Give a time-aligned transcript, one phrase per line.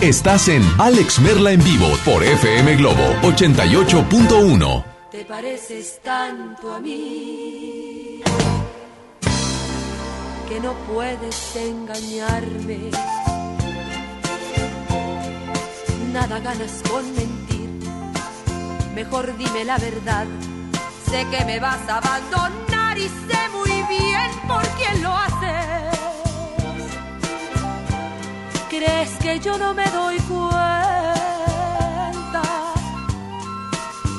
[0.00, 4.84] Estás en Alex Merla en vivo por FM Globo 88.1.
[5.10, 8.22] Te pareces tanto a mí
[10.48, 12.90] que no puedes engañarme.
[16.14, 17.68] Nada ganas con mentir.
[18.94, 20.26] Mejor dime la verdad.
[21.10, 25.79] Sé que me vas a abandonar y sé muy bien por quién lo haces
[28.80, 30.42] crees que yo no me doy cuenta?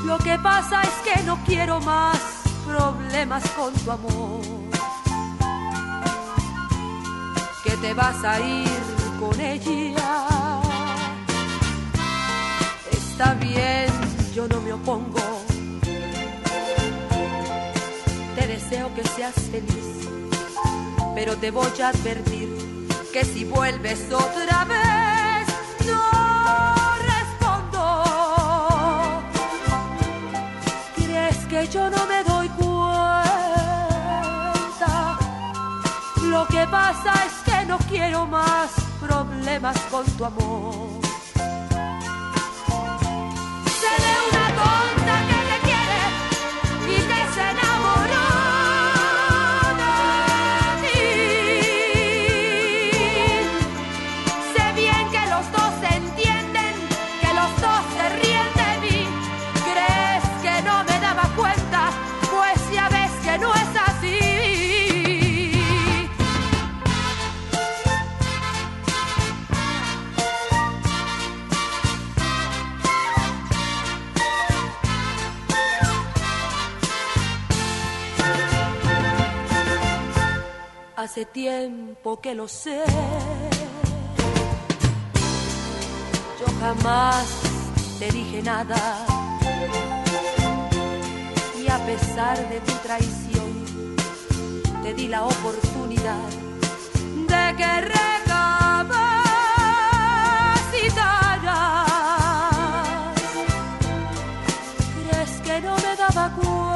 [0.06, 2.20] Lo que pasa es que no quiero más
[2.68, 4.42] problemas con tu amor.
[7.64, 8.70] Que te vas a ir
[9.20, 10.60] con ella.
[12.92, 13.88] Está bien,
[14.36, 15.26] yo no me opongo.
[18.36, 20.08] Te deseo que seas feliz,
[21.16, 22.41] pero te voy a advertir
[23.12, 25.48] que si vuelves otra vez,
[25.86, 26.12] no
[27.12, 28.04] respondo.
[30.96, 32.80] ¿Crees que yo no me doy cuenta?
[36.24, 38.72] Lo que pasa es que no quiero más
[39.02, 40.91] problemas con tu amor.
[81.12, 82.86] Hace tiempo que lo sé.
[86.40, 87.28] Yo jamás
[88.00, 89.06] te dije nada.
[91.62, 93.68] Y a pesar de tu traición,
[94.84, 96.30] te di la oportunidad
[97.28, 99.12] de que recapacitaras.
[104.96, 106.72] ¿Crees que no me daba cuenta?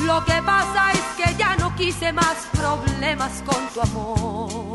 [0.00, 0.93] Lo que pasa
[1.84, 4.73] quise más problemas con tu amor.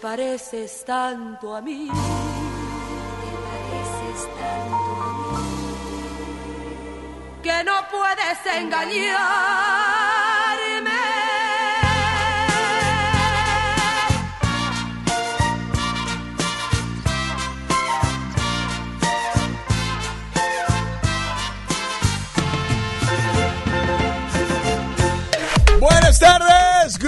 [0.00, 1.88] Pareces tanto a mí.
[1.88, 1.92] Te
[3.46, 5.60] pareces tanto a mí.
[7.42, 9.79] Que no puedes engañarme.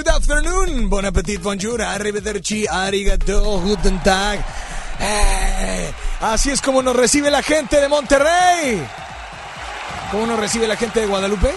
[0.03, 4.45] Good afternoon, bon appetit, bonjour, arrivederci, arigato, guten tag.
[4.99, 8.85] Eh, así es como nos recibe la gente de Monterrey.
[10.11, 11.55] ¿Cómo nos recibe la gente de Guadalupe?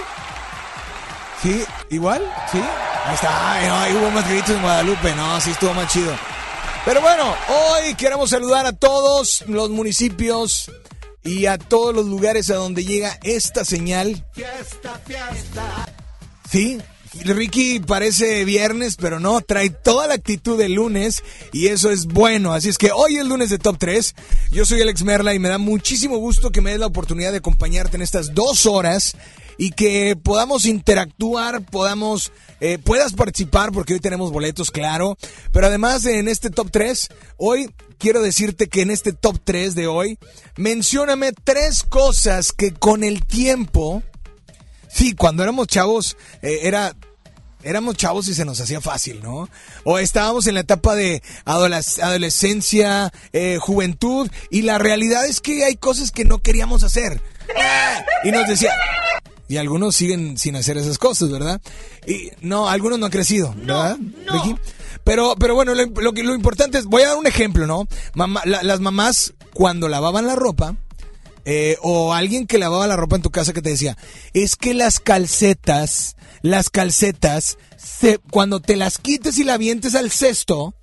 [1.41, 1.63] ¿Sí?
[1.89, 2.21] ¿Igual?
[2.51, 2.59] ¿Sí?
[2.59, 6.15] Ahí está, ay, no, ahí hubo más gritos en Guadalupe, no, sí estuvo más chido.
[6.85, 10.71] Pero bueno, hoy queremos saludar a todos los municipios
[11.23, 14.23] y a todos los lugares a donde llega esta señal.
[16.47, 16.79] Sí,
[17.23, 22.53] Ricky parece viernes, pero no, trae toda la actitud del lunes y eso es bueno.
[22.53, 24.15] Así es que hoy es lunes de Top 3.
[24.51, 27.37] Yo soy Alex Merla y me da muchísimo gusto que me des la oportunidad de
[27.37, 29.15] acompañarte en estas dos horas
[29.57, 35.17] y que podamos interactuar, podamos, eh, puedas participar porque hoy tenemos boletos, claro.
[35.51, 39.87] Pero además en este Top 3, hoy quiero decirte que en este Top 3 de
[39.87, 40.19] hoy,
[40.57, 44.03] mencióname tres cosas que con el tiempo
[44.95, 46.95] Sí, cuando éramos chavos, eh, era.
[47.65, 49.49] Éramos chavos y se nos hacía fácil, ¿no?
[49.83, 55.65] O estábamos en la etapa de adoles- adolescencia, eh, juventud, y la realidad es que
[55.65, 57.21] hay cosas que no queríamos hacer.
[58.23, 58.71] Y nos decía.
[59.47, 61.61] Y algunos siguen sin hacer esas cosas, ¿verdad?
[62.07, 63.97] Y no, algunos no han crecido, ¿verdad?
[65.03, 67.87] Pero, pero bueno, lo, lo importante es, voy a dar un ejemplo, ¿no?
[68.15, 70.75] Mamá- la- las mamás, cuando lavaban la ropa,
[71.45, 73.95] eh, o alguien que lavaba la ropa en tu casa que te decía,
[74.33, 80.11] es que las calcetas, las calcetas, se, cuando te las quites y la avientes al
[80.11, 80.75] cesto,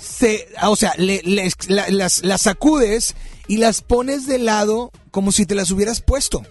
[0.00, 1.22] se, ah, o sea, le-
[1.68, 3.14] la- las, las sacudes
[3.48, 6.42] y las pones de lado como si te las hubieras puesto,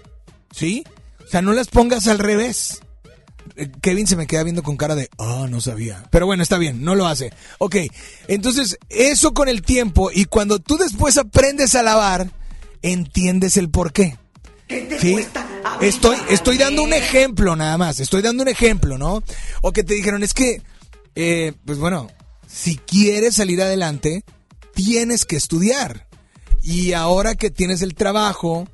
[0.53, 0.83] ¿sí?
[1.25, 2.81] O sea, no las pongas al revés.
[3.55, 6.03] Eh, Kevin se me queda viendo con cara de, ah, no sabía.
[6.11, 7.31] Pero bueno, está bien, no lo hace.
[7.57, 7.77] Ok,
[8.27, 12.29] entonces, eso con el tiempo y cuando tú después aprendes a lavar,
[12.81, 14.17] entiendes el por qué.
[14.99, 15.15] ¿Sí?
[15.81, 19.23] Estoy, estoy dando un ejemplo nada más, estoy dando un ejemplo, ¿no?
[19.61, 20.61] O que te dijeron, es que,
[21.15, 22.07] eh, pues bueno,
[22.47, 24.23] si quieres salir adelante,
[24.73, 26.07] tienes que estudiar.
[26.63, 28.67] Y ahora que tienes el trabajo,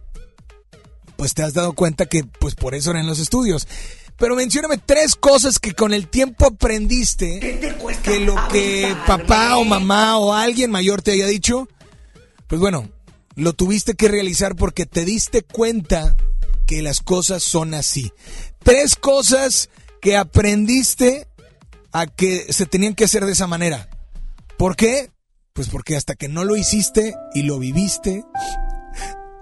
[1.15, 3.67] pues te has dado cuenta que pues por eso eran los estudios.
[4.17, 7.39] Pero mencióname tres cosas que con el tiempo aprendiste
[8.03, 11.67] que lo que papá o mamá o alguien mayor te haya dicho,
[12.47, 12.89] pues bueno,
[13.35, 16.17] lo tuviste que realizar porque te diste cuenta
[16.67, 18.11] que las cosas son así.
[18.59, 19.69] Tres cosas
[20.01, 21.27] que aprendiste
[21.91, 23.89] a que se tenían que hacer de esa manera.
[24.57, 25.09] ¿Por qué?
[25.53, 28.23] Pues porque hasta que no lo hiciste y lo viviste,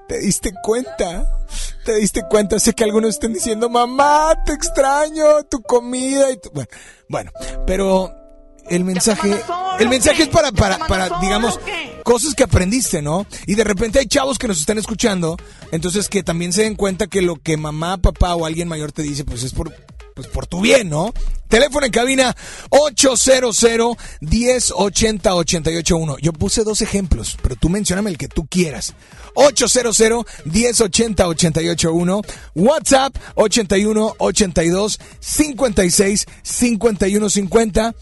[0.08, 1.46] te diste cuenta.
[1.84, 2.60] Te diste cuenta.
[2.60, 6.52] Sé que algunos estén diciendo, mamá, te extraño, tu comida y tu...
[6.52, 6.70] Bueno,
[7.10, 7.32] bueno,
[7.66, 8.25] pero
[8.70, 9.36] el mensaje,
[9.80, 11.60] el mensaje es para, para, para, digamos,
[12.04, 13.26] cosas que aprendiste, ¿no?
[13.46, 15.38] Y de repente hay chavos que nos están escuchando,
[15.72, 19.02] entonces que también se den cuenta que lo que mamá, papá o alguien mayor te
[19.02, 19.74] dice, pues es por,
[20.14, 21.14] pues por tu bien, ¿no?
[21.48, 22.36] Teléfono en cabina
[22.70, 26.18] 800 1080 881.
[26.20, 28.94] Yo puse dos ejemplos, pero tú mencioname el que tú quieras.
[29.36, 32.22] 800 1080 881.
[32.56, 37.96] WhatsApp 81 82 56 51 50.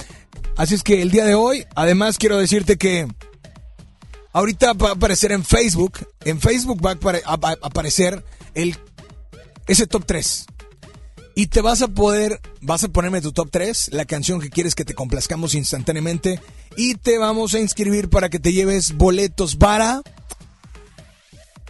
[0.55, 3.07] Así es que el día de hoy, además quiero decirte que
[4.33, 8.77] ahorita va a aparecer en Facebook, en Facebook va a aparecer el
[9.67, 10.45] ese top 3.
[11.36, 14.75] Y te vas a poder, vas a ponerme tu top 3, la canción que quieres
[14.75, 16.39] que te complazcamos instantáneamente.
[16.77, 20.03] Y te vamos a inscribir para que te lleves boletos para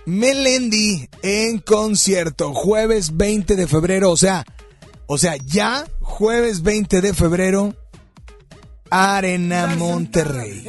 [0.05, 4.11] Melendi en concierto, jueves 20 de febrero.
[4.11, 4.43] O sea,
[5.05, 7.73] o sea, ya jueves 20 de febrero
[8.95, 10.63] Arena Monterrey.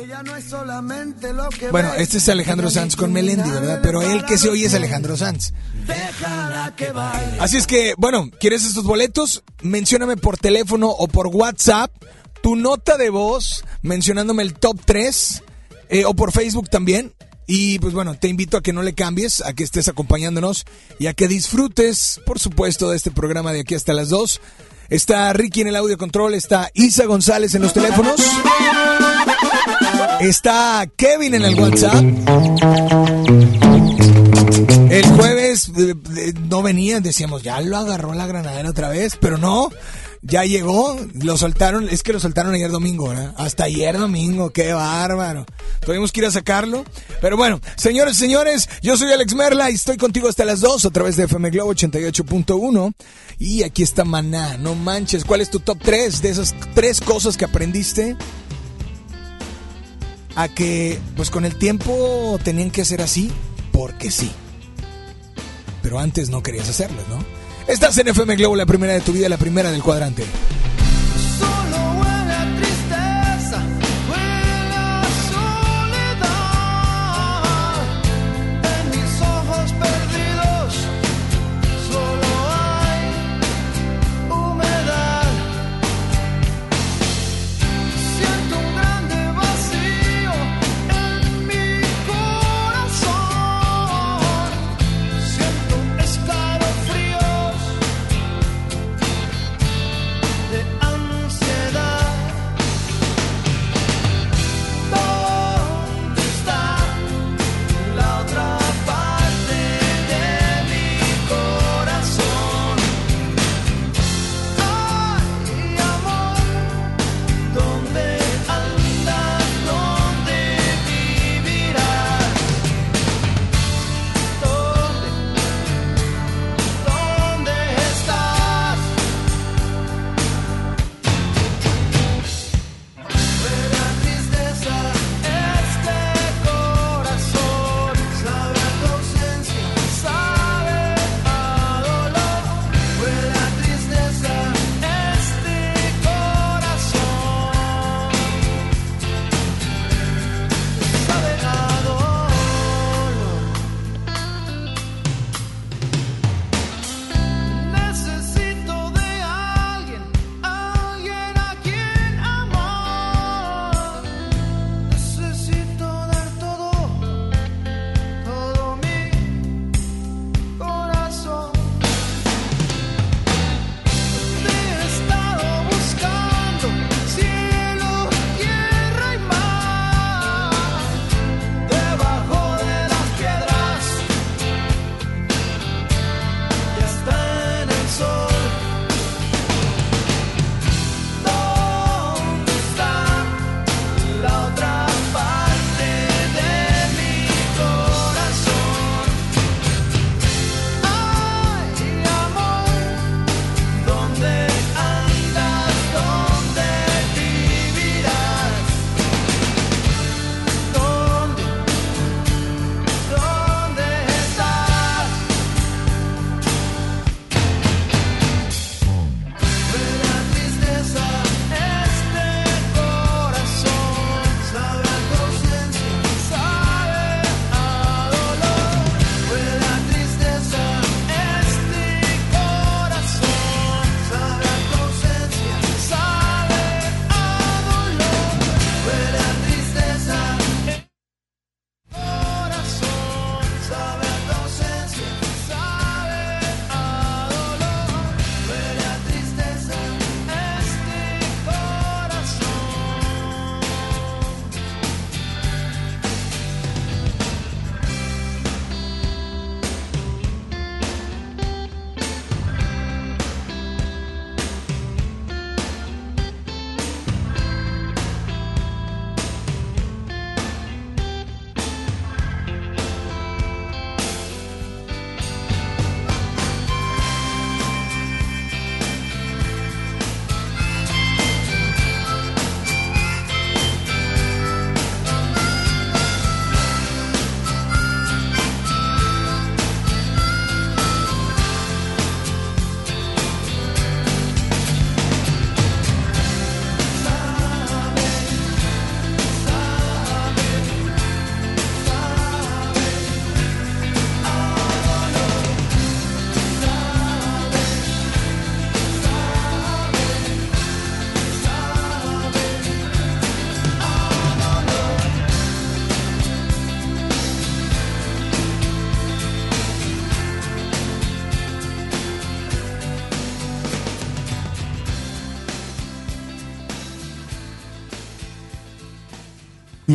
[1.71, 3.81] Bueno, este es Alejandro Sanz con Melendi, ¿verdad?
[3.83, 5.52] Pero el que se oye es Alejandro Sanz.
[7.38, 9.45] Así es que, bueno, ¿quieres estos boletos?
[9.61, 11.90] Mencióname por teléfono o por WhatsApp
[12.43, 15.43] tu nota de voz mencionándome el top 3
[15.90, 17.12] eh, o por Facebook también.
[17.47, 20.64] Y pues bueno, te invito a que no le cambies, a que estés acompañándonos
[20.99, 24.40] y a que disfrutes, por supuesto, de este programa de aquí hasta las 2.
[24.94, 28.14] Está Ricky en el audio control, está Isa González en los teléfonos.
[30.20, 32.04] Está Kevin en el WhatsApp.
[34.90, 39.36] El jueves eh, eh, no venía, decíamos, ya lo agarró la granadera otra vez, pero
[39.36, 39.68] no,
[40.26, 43.35] ya llegó, lo soltaron, es que lo soltaron ayer domingo, ¿verdad?
[43.37, 45.45] Hasta ayer domingo, qué bárbaro.
[45.85, 46.85] Tuvimos que ir a sacarlo.
[47.21, 50.90] Pero bueno, señores, señores, yo soy Alex Merla y estoy contigo hasta las 2 a
[50.90, 52.95] través de FM Globo 88.1.
[53.38, 57.37] Y aquí está Maná, no manches, ¿cuál es tu top 3 de esas tres cosas
[57.37, 58.16] que aprendiste?
[60.37, 63.31] A que, pues con el tiempo tenían que ser así,
[63.73, 64.31] porque sí.
[65.83, 67.43] Pero antes no querías hacerlo, ¿no?
[67.66, 70.25] Estás en FM Globo, la primera de tu vida, la primera del cuadrante.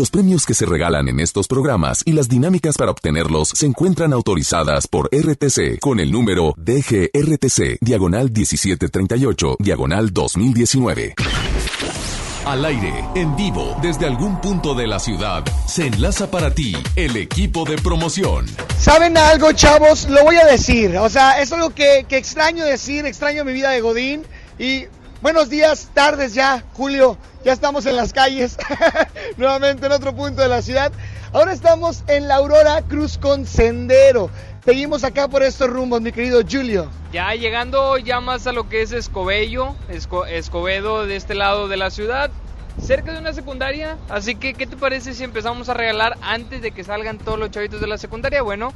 [0.10, 4.12] Los premios que se regalan en estos programas y las dinámicas para obtenerlos se encuentran
[4.12, 11.14] autorizadas por RTC con el número DGRTC, diagonal 1738, diagonal 2019.
[12.44, 17.16] Al aire, en vivo, desde algún punto de la ciudad, se enlaza para ti el
[17.16, 18.48] equipo de promoción.
[18.80, 20.10] ¿Saben algo, chavos?
[20.10, 20.98] Lo voy a decir.
[20.98, 24.24] O sea, es algo que, que extraño decir, extraño mi vida de Godín.
[24.58, 24.86] Y
[25.22, 27.18] buenos días, tardes ya, Julio.
[27.44, 28.58] Ya estamos en las calles,
[29.38, 30.92] nuevamente en otro punto de la ciudad.
[31.32, 34.30] Ahora estamos en la Aurora Cruz con Sendero.
[34.66, 36.90] Seguimos acá por estos rumbos, mi querido Julio.
[37.14, 41.78] Ya llegando ya más a lo que es Escobello, Esco- Escobedo de este lado de
[41.78, 42.30] la ciudad,
[42.82, 43.98] cerca de una secundaria.
[44.10, 47.52] Así que, ¿qué te parece si empezamos a regalar antes de que salgan todos los
[47.52, 48.42] chavitos de la secundaria?
[48.42, 48.74] Bueno,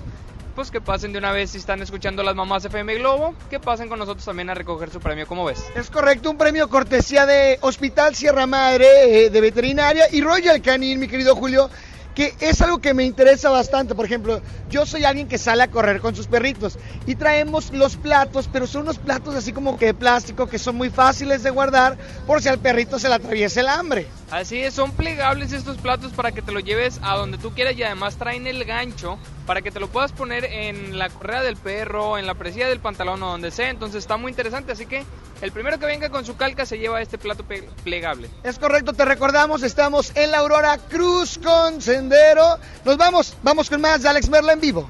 [0.53, 3.89] pues que pasen de una vez si están escuchando las mamás FM Globo, que pasen
[3.89, 5.63] con nosotros también a recoger su premio, ¿cómo ves?
[5.75, 10.99] Es correcto, un premio cortesía de Hospital Sierra Madre eh, de Veterinaria y Royal Canin,
[10.99, 11.69] mi querido Julio,
[12.13, 13.95] que es algo que me interesa bastante.
[13.95, 17.95] Por ejemplo, yo soy alguien que sale a correr con sus perritos y traemos los
[17.95, 21.49] platos, pero son unos platos así como que de plástico que son muy fáciles de
[21.49, 24.07] guardar por si al perrito se le atraviesa el hambre.
[24.31, 27.75] Así es, son plegables estos platos para que te lo lleves a donde tú quieras
[27.77, 31.57] y además traen el gancho para que te lo puedas poner en la correa del
[31.57, 33.69] perro, en la presilla del pantalón o donde sea.
[33.69, 35.03] Entonces está muy interesante, así que
[35.41, 37.45] el primero que venga con su calca se lleva este plato
[37.83, 38.29] plegable.
[38.43, 42.57] Es correcto, te recordamos, estamos en la Aurora Cruz con Sendero.
[42.85, 44.89] Nos vamos, vamos con más de Alex Merla en vivo.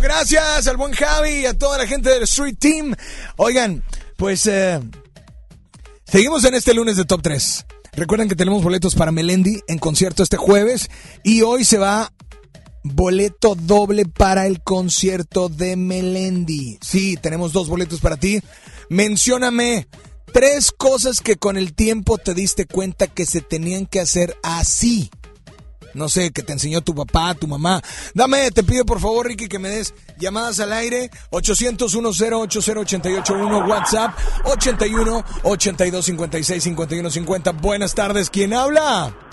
[0.00, 2.94] Gracias al buen Javi y a toda la gente del Street Team.
[3.36, 3.82] Oigan,
[4.16, 4.80] pues eh,
[6.04, 7.66] seguimos en este lunes de Top 3.
[7.92, 10.90] Recuerden que tenemos boletos para Melendi en concierto este jueves
[11.22, 12.12] y hoy se va
[12.94, 16.78] boleto doble para el concierto de Melendi.
[16.80, 18.40] Sí, tenemos dos boletos para ti.
[18.88, 19.88] Mencióname
[20.32, 25.10] tres cosas que con el tiempo te diste cuenta que se tenían que hacer así.
[25.94, 27.82] No sé, que te enseñó tu papá, tu mamá.
[28.12, 31.10] Dame, te pido por favor, Ricky, que me des llamadas al aire.
[31.30, 37.52] 800-1080-881, WhatsApp 81 82 56 51 50.
[37.52, 39.25] Buenas tardes, ¿quién habla?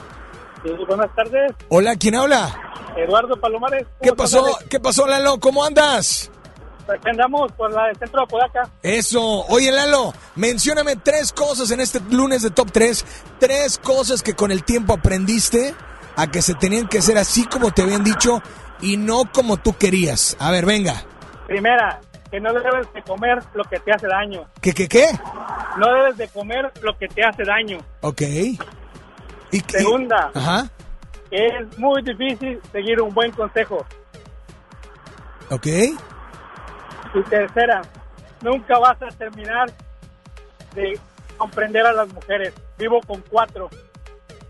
[0.87, 2.59] Buenas tardes, Hola, ¿quién habla?
[2.95, 3.87] Eduardo Palomares.
[4.01, 4.47] ¿Qué ¿Cómo pasó?
[4.47, 5.39] estás, ¿Qué pasó, Lalo?
[5.39, 6.29] ¿Cómo andas?
[6.87, 8.69] Aquí andamos por la del centro de Apodaca.
[8.83, 9.21] Eso.
[9.47, 13.05] Oye, Lalo, mencióname tres cosas en este lunes de Top 3.
[13.39, 15.73] Tres cosas que con el tiempo aprendiste
[16.15, 18.41] a que se tenían que hacer así como te habían dicho
[18.81, 20.35] y no como tú querías.
[20.39, 21.03] A ver, venga.
[21.47, 21.99] Primera,
[22.29, 24.45] que no debes de comer lo que te hace daño.
[24.61, 25.07] ¿Qué, qué, qué?
[25.77, 27.77] No debes de comer lo que te hace daño.
[28.01, 28.21] Ok.
[29.53, 30.31] Y, y- Segunda.
[30.33, 30.69] Ajá.
[31.31, 33.85] Es muy difícil seguir un buen consejo.
[35.49, 35.65] Ok.
[35.67, 37.81] Y tercera,
[38.41, 39.71] nunca vas a terminar
[40.75, 40.99] de
[41.37, 42.53] comprender a las mujeres.
[42.77, 43.69] Vivo con cuatro.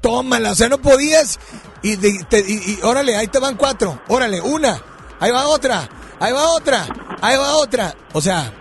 [0.02, 1.40] Tómala, o sea, no podías.
[1.82, 4.02] Y, de- te- y- y órale, ahí te van cuatro.
[4.08, 4.82] Órale, una.
[5.20, 5.88] Ahí va otra.
[6.20, 6.86] Ahí va otra.
[7.22, 7.94] Ahí va otra.
[8.14, 8.52] O sea,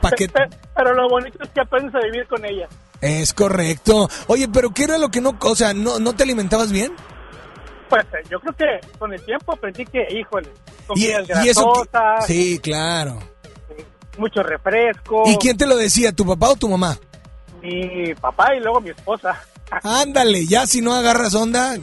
[0.00, 0.28] pa' que.
[0.28, 2.68] Pe- Pero lo bonito es que aprendes a vivir con ellas.
[3.00, 4.08] Es correcto.
[4.26, 5.36] Oye, pero ¿qué era lo que no.
[5.40, 6.92] O sea, ¿no, no te alimentabas bien?
[7.88, 11.72] Pues eh, yo creo que con el tiempo aprendí que, híjole, Y, comidas y eso.
[11.72, 13.18] que- grasosas, Sí, claro.
[14.18, 15.22] mucho refresco.
[15.26, 16.98] ¿Y quién te lo decía, tu papá o tu mamá?
[17.62, 19.40] Mi papá y luego mi esposa.
[19.82, 21.76] Ándale, ya si no agarras onda,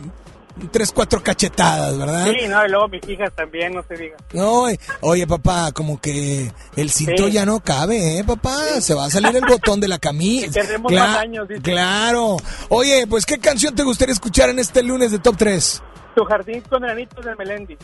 [0.71, 2.25] tres, cuatro cachetadas, ¿verdad?
[2.27, 4.17] Sí, no, y luego mis hijas también, no se diga.
[4.33, 7.31] No, eh, oye, papá, como que el cinto Sí.
[7.33, 8.57] ya no cabe, ¿eh, papá?
[8.81, 10.47] Se va a salir el botón de la camisa.
[10.47, 11.61] Y tenemos más años, dice.
[11.61, 12.37] Claro.
[12.69, 15.81] Oye, pues, ¿qué canción te gustaría escuchar en este lunes de Top 3?
[16.15, 17.77] Tu jardín con enanitos de Melendi.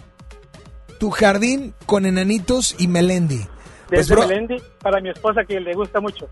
[1.00, 3.46] Tu jardín con enanitos y Melendi.
[3.90, 6.28] Pues, Desde bro, Melendi para mi esposa que le gusta mucho.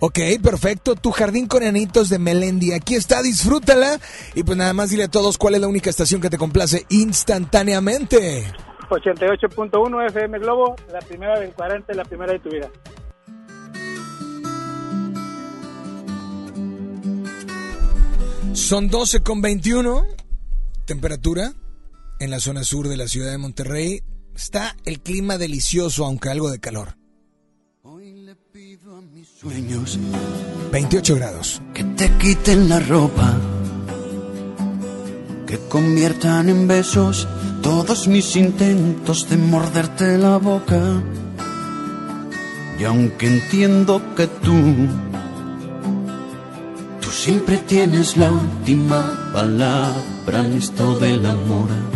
[0.00, 0.94] Ok, perfecto.
[0.94, 2.72] Tu jardín con enanitos de Melendi.
[2.72, 3.98] Aquí está, disfrútala.
[4.34, 6.86] Y pues nada más dile a todos cuál es la única estación que te complace
[6.88, 8.44] instantáneamente.
[8.88, 12.70] 88.1 FM Globo, la primera del 40, la primera de tu vida.
[18.52, 20.06] Son 12 con 21.
[20.86, 21.52] Temperatura
[22.20, 24.02] en la zona sur de la ciudad de Monterrey.
[24.34, 26.96] Está el clima delicioso, aunque algo de calor.
[29.48, 29.96] Sueños
[30.72, 31.62] 28 grados.
[31.72, 33.32] que te quiten la ropa,
[35.46, 37.28] que conviertan en besos
[37.62, 41.00] todos mis intentos de morderte la boca.
[42.80, 44.88] Y aunque entiendo que tú,
[47.00, 51.95] tú siempre tienes la última palabra en esto del amor.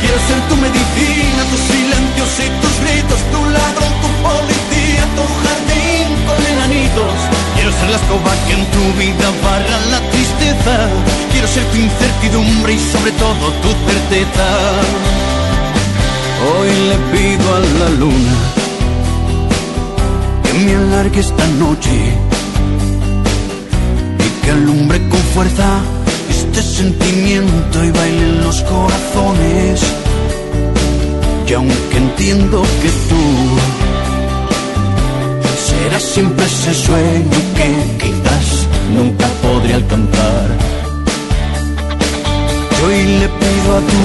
[0.00, 6.08] Quiero ser tu medicina, tus silencios y tus gritos, tu ladrón, tu policía, tu jardín
[6.26, 7.16] con enanitos.
[7.54, 10.74] Quiero ser la escoba que en tu vida barra la tristeza.
[11.32, 14.46] Quiero ser tu incertidumbre y sobre todo tu certeza.
[16.46, 18.34] Hoy le pido a la luna
[20.44, 21.96] que me alargue esta noche
[24.24, 25.80] y que alumbre con fuerza
[26.58, 29.80] este sentimiento y bailen los corazones.
[31.46, 33.22] Y aunque entiendo que tú
[35.68, 37.68] serás siempre ese sueño que
[38.04, 40.48] quizás nunca podré alcanzar.
[42.80, 44.00] Yo hoy le pido a tu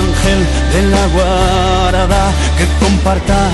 [0.00, 0.40] ángel
[0.72, 3.48] de la guarda que comparta,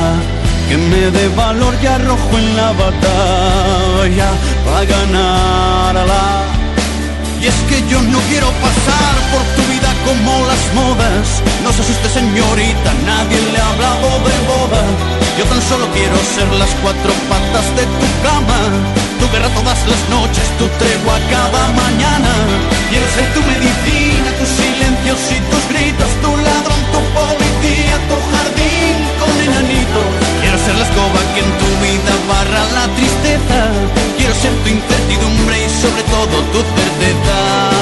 [0.69, 4.29] que me dé valor y arrojo en la batalla
[4.65, 6.62] para ganarla.
[7.43, 11.43] Y es que yo no quiero pasar por tu vida como las modas.
[11.65, 14.83] No se asuste señorita, nadie le ha hablado de boda.
[15.37, 18.61] Yo tan solo quiero ser las cuatro patas de tu cama.
[19.19, 22.31] Tu guerra todas las noches, tu tregua cada mañana.
[22.91, 28.95] Quiero ser tu medicina, tus silencios y tus gritos, tu ladrón, tu policía, tu jardín
[29.19, 30.12] con enanitos.
[30.65, 33.59] Ser la escoba que en tu vida barra la tristeza.
[34.17, 37.82] Quiero ser tu incertidumbre y sobre todo tu certeza.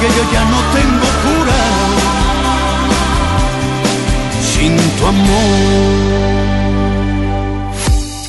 [0.00, 1.60] que yo ya no tengo cura
[4.52, 6.20] sin tu amor.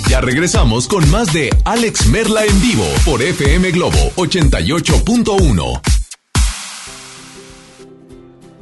[0.10, 5.82] Ya regresamos con más de Alex Merla en vivo por FM Globo 88.1.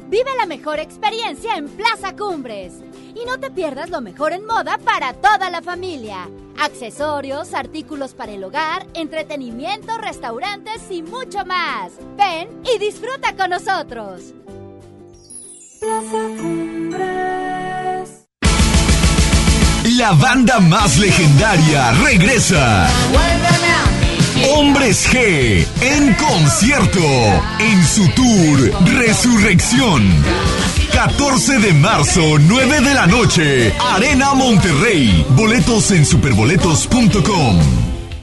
[0.08, 2.74] Vive la mejor experiencia en Plaza Cumbres.
[3.20, 6.28] Y no te pierdas lo mejor en moda para toda la familia.
[6.60, 11.92] Accesorios, artículos para el hogar, entretenimiento, restaurantes y mucho más.
[12.18, 14.34] Ven y disfruta con nosotros.
[15.80, 18.10] Plaza Cumbres.
[19.96, 22.90] La banda más legendaria regresa.
[24.54, 27.00] Hombres G en concierto
[27.58, 30.59] en su tour Resurrección.
[30.90, 35.24] 14 de marzo, 9 de la noche, Arena Monterrey.
[35.30, 37.58] Boletos en superboletos.com.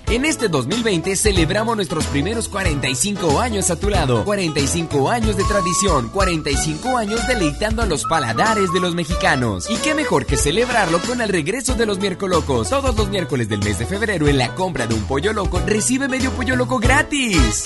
[0.10, 4.24] En este 2020 celebramos nuestros primeros 45 años a tu lado.
[4.24, 9.70] 45 años de tradición, 45 años deleitando a los paladares de los mexicanos.
[9.70, 12.70] Y qué mejor que celebrarlo con el regreso de los miércolocos.
[12.70, 16.08] Todos los miércoles del mes de febrero en la compra de un pollo loco recibe
[16.08, 17.66] medio pollo loco gratis.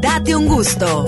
[0.00, 1.04] Date un gusto.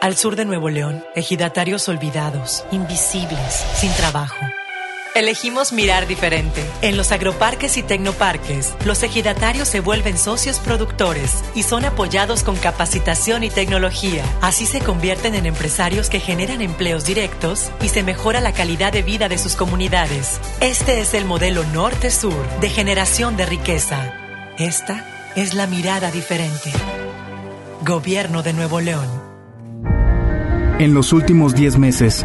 [0.00, 4.36] Al sur de Nuevo León, ejidatarios olvidados, invisibles, sin trabajo.
[5.18, 6.64] Elegimos mirar diferente.
[6.80, 12.54] En los agroparques y tecnoparques, los ejidatarios se vuelven socios productores y son apoyados con
[12.54, 14.22] capacitación y tecnología.
[14.42, 19.02] Así se convierten en empresarios que generan empleos directos y se mejora la calidad de
[19.02, 20.40] vida de sus comunidades.
[20.60, 24.14] Este es el modelo norte-sur de generación de riqueza.
[24.56, 25.04] Esta
[25.34, 26.70] es la mirada diferente.
[27.84, 29.08] Gobierno de Nuevo León.
[30.78, 32.24] En los últimos 10 meses,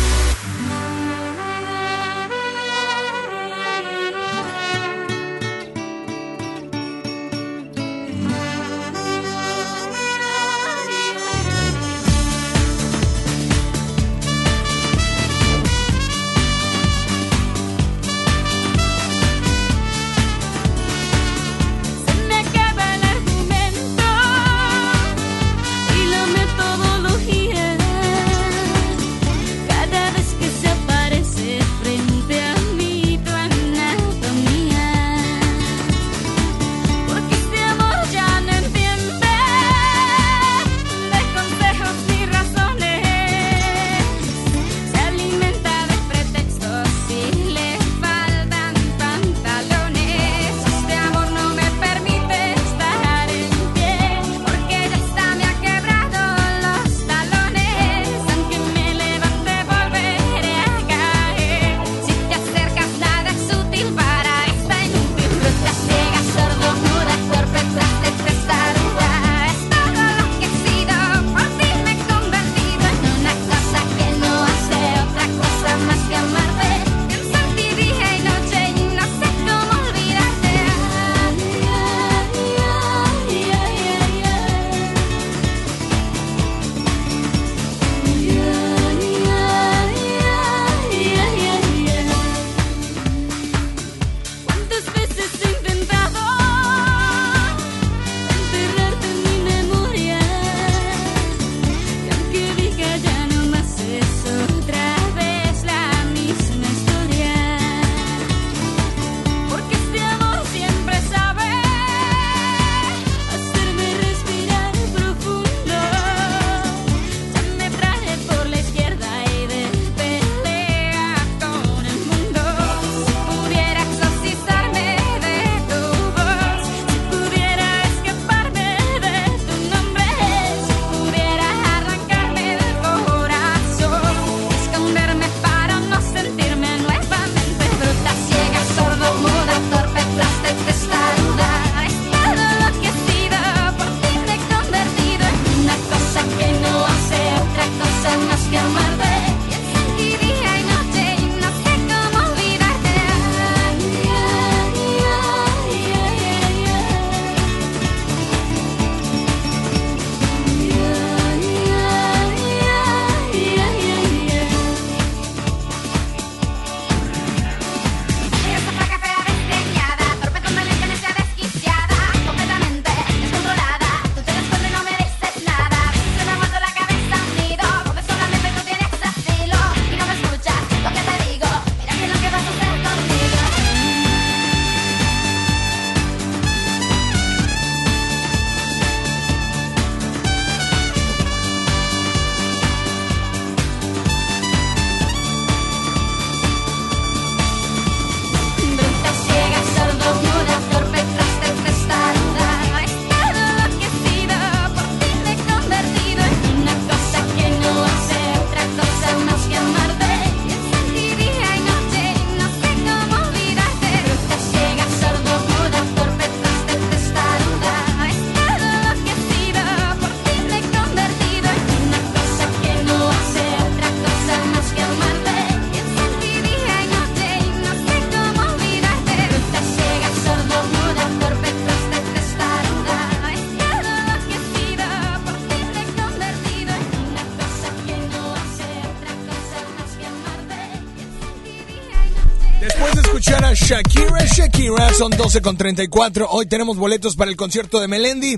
[244.97, 246.27] Son 12 con 34.
[246.29, 248.37] Hoy tenemos boletos para el concierto de Melendi.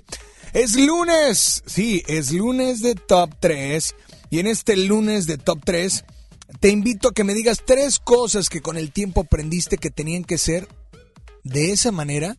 [0.54, 3.96] Es lunes, sí, es lunes de Top 3.
[4.30, 6.06] Y en este lunes de Top 3,
[6.60, 10.24] te invito a que me digas tres cosas que con el tiempo aprendiste que tenían
[10.24, 10.68] que ser
[11.44, 12.38] de esa manera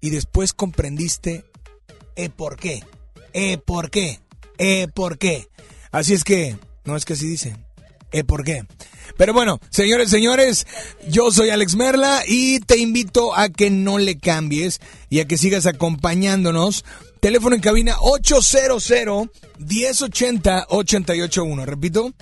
[0.00, 1.44] y después comprendiste
[2.16, 2.84] eh, por qué,
[3.32, 4.20] eh, por qué,
[4.58, 5.48] eh, por qué.
[5.90, 7.56] Así es que, no es que así dice,
[8.12, 8.64] eh, por qué.
[9.16, 10.66] Pero bueno, señores, señores,
[11.08, 14.80] yo soy Alex Merla y te invito a que no le cambies
[15.10, 16.84] y a que sigas acompañándonos.
[17.20, 18.92] Teléfono en cabina 800
[19.58, 21.66] 1080 881.
[21.66, 22.12] Repito,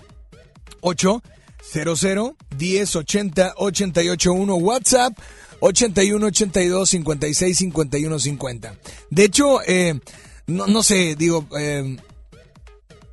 [0.80, 4.54] 800 1080 881.
[4.56, 5.18] WhatsApp
[5.60, 8.74] 81 82 56 51 50.
[9.10, 9.98] De hecho, eh,
[10.46, 11.96] no, no sé, digo, eh,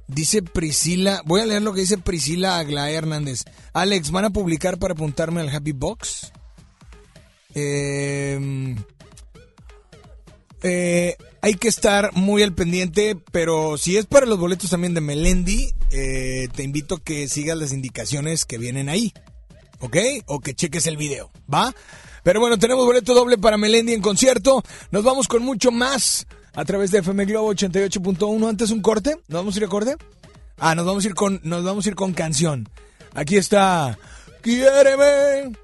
[0.07, 3.43] Dice Priscila, voy a leer lo que dice Priscila Aglae Hernández.
[3.73, 6.31] Alex, ¿van a publicar para apuntarme al Happy Box?
[7.53, 8.75] Eh,
[10.63, 15.01] eh, hay que estar muy al pendiente, pero si es para los boletos también de
[15.01, 19.13] Melendi, eh, te invito a que sigas las indicaciones que vienen ahí,
[19.79, 19.97] ¿ok?
[20.25, 21.73] O que cheques el video, ¿va?
[22.23, 24.63] Pero bueno, tenemos boleto doble para Melendi en concierto.
[24.91, 26.27] Nos vamos con mucho más
[26.57, 28.49] a través de FM Globo 88.1.
[28.49, 29.11] Antes un corte.
[29.27, 29.95] ¿Nos vamos a ir a corte?
[30.57, 32.67] Ah, nos vamos a ir con, nos vamos a ir con canción.
[33.13, 33.95] Aquí está.
[34.41, 35.55] Quiéreme.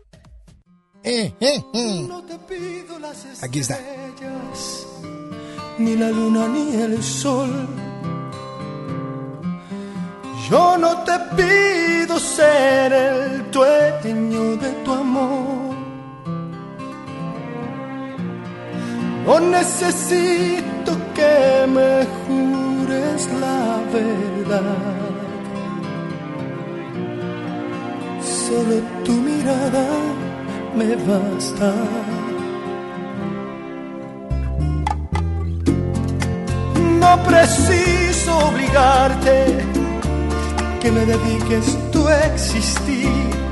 [1.03, 2.09] Eh, eh, eh.
[3.41, 3.79] Aquí está.
[5.79, 7.67] Ni la luna ni el sol.
[10.47, 15.82] Yo no te pido ser el dueño de tu amor.
[19.25, 25.03] No necesito que me jures la verdad.
[28.21, 29.87] Solo tu mirada
[30.77, 31.73] me basta.
[36.99, 39.57] No preciso obligarte
[40.81, 43.42] que me dediques tu existir.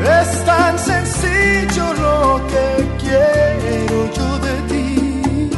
[0.00, 5.50] Es tan sencillo lo que quiero yo de ti.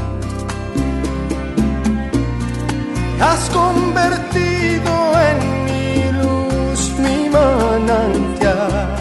[3.21, 4.93] Has convertido
[5.29, 8.97] en mi luz, mi manantial.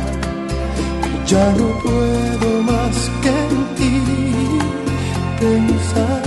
[1.08, 3.96] Y ya no puedo más que en ti
[5.40, 6.24] pensar.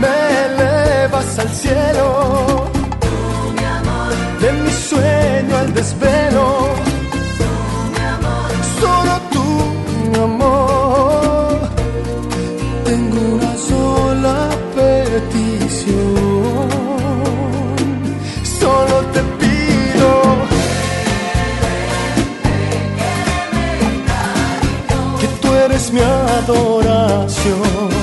[0.00, 2.73] Me elevas al cielo
[4.44, 6.46] de mi sueño al desvelo.
[8.80, 9.46] Solo tú,
[10.10, 11.58] mi amor.
[12.84, 14.38] Tengo una sola
[14.76, 16.68] petición.
[18.60, 20.10] Solo te pido.
[25.20, 27.93] Que tú eres mi adoración.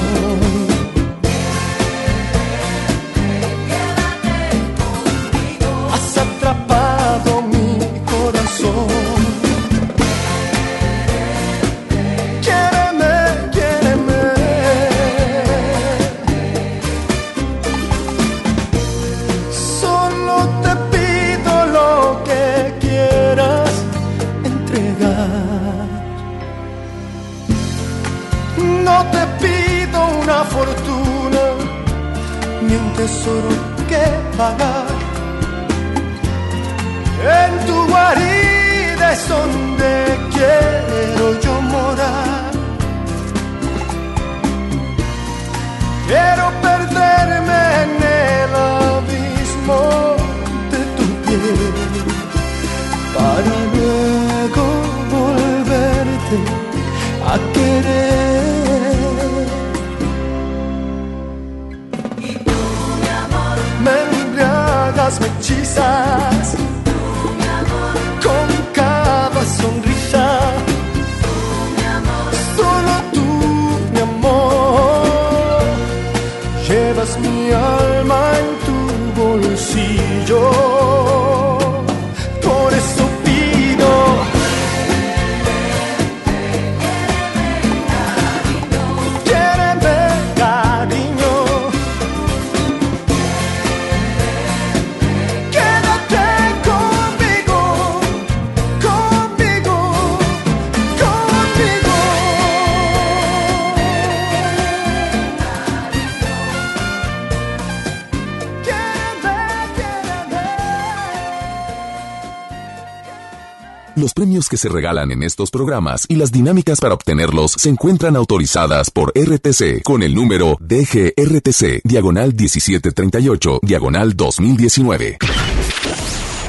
[114.52, 119.14] Que se regalan en estos programas y las dinámicas para obtenerlos se encuentran autorizadas por
[119.16, 125.20] RTC con el número DGRTC, diagonal 1738, diagonal 2019.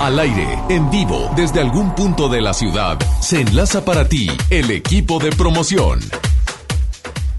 [0.01, 4.73] Al aire, en vivo, desde algún punto de la ciudad, se enlaza para ti el
[4.73, 6.01] equipo de promoción.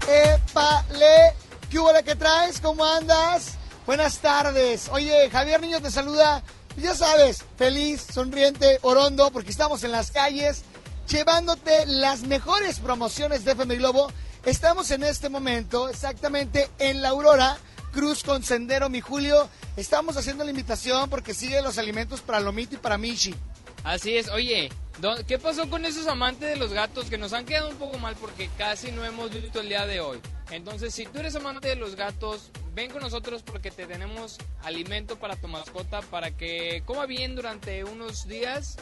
[0.08, 1.34] ¡Épale!
[1.68, 2.58] ¿Qué hubo que traes?
[2.58, 3.58] ¿Cómo andas?
[3.84, 4.88] Buenas tardes.
[4.90, 6.42] Oye, Javier Niño te saluda.
[6.76, 10.64] Ya sabes, feliz, sonriente, orondo, porque estamos en las calles
[11.08, 14.10] llevándote las mejores promociones de FM Globo.
[14.44, 17.58] Estamos en este momento exactamente en la Aurora,
[17.92, 19.48] Cruz con Sendero, mi Julio.
[19.76, 23.34] Estamos haciendo la invitación porque sigue los alimentos para Lomito y para Michi.
[23.84, 24.70] Así es, oye,
[25.26, 28.16] ¿qué pasó con esos amantes de los gatos que nos han quedado un poco mal
[28.16, 30.18] porque casi no hemos visto el día de hoy?
[30.50, 35.16] Entonces, si tú eres amante de los gatos, ven con nosotros porque te tenemos alimento
[35.16, 38.76] para tu mascota para que coma bien durante unos días.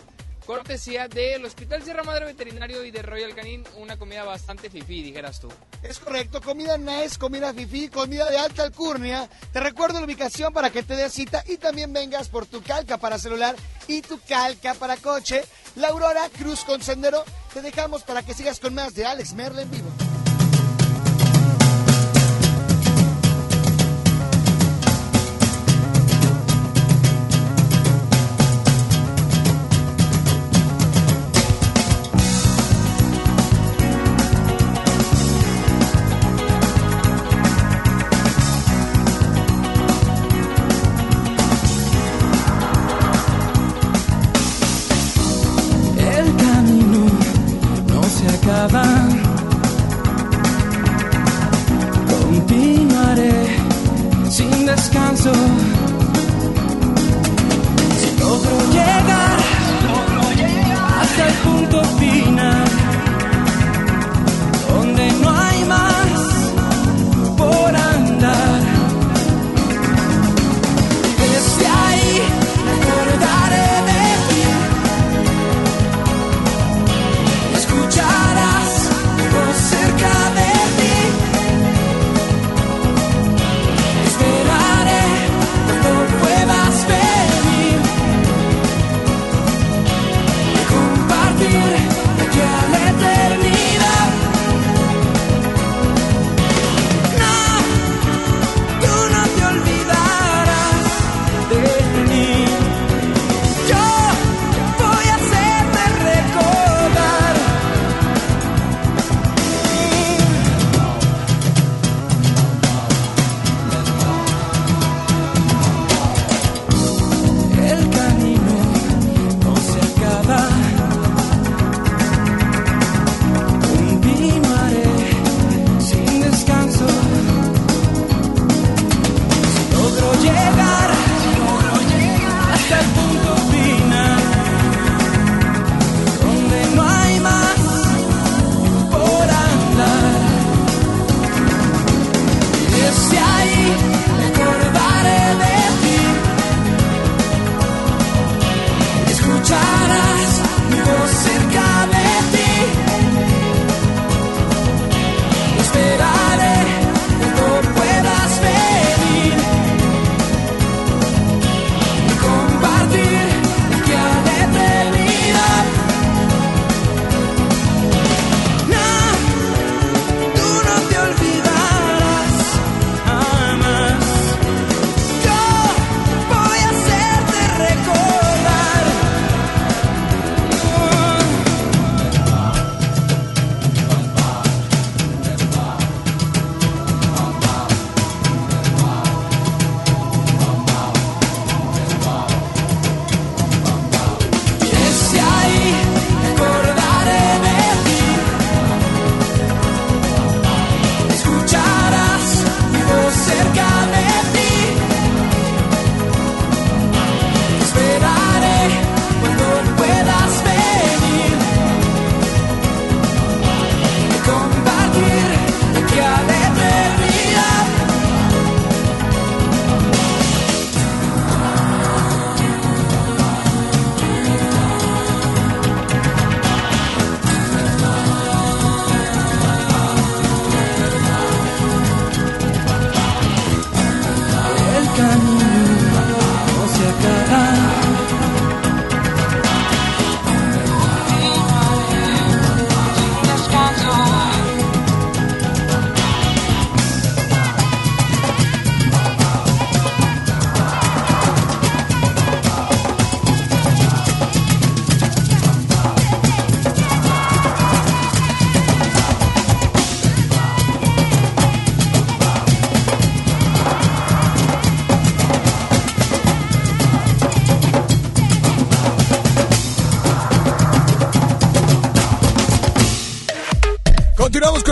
[0.47, 5.39] Cortesía del Hospital Sierra Madre Veterinario y de Royal Canin, una comida bastante fifí, dijeras
[5.39, 5.49] tú.
[5.85, 9.29] Es correcto, comida nice, comida fifí, comida de alta alcurnia.
[9.53, 12.99] Te recuerdo la ubicación para que te des cita y también vengas por tu calca
[12.99, 13.55] para celular
[13.87, 15.45] y tu calca para coche.
[15.77, 19.63] La Aurora Cruz con Sendero, te dejamos para que sigas con más de Alex Merle
[19.63, 19.89] en vivo.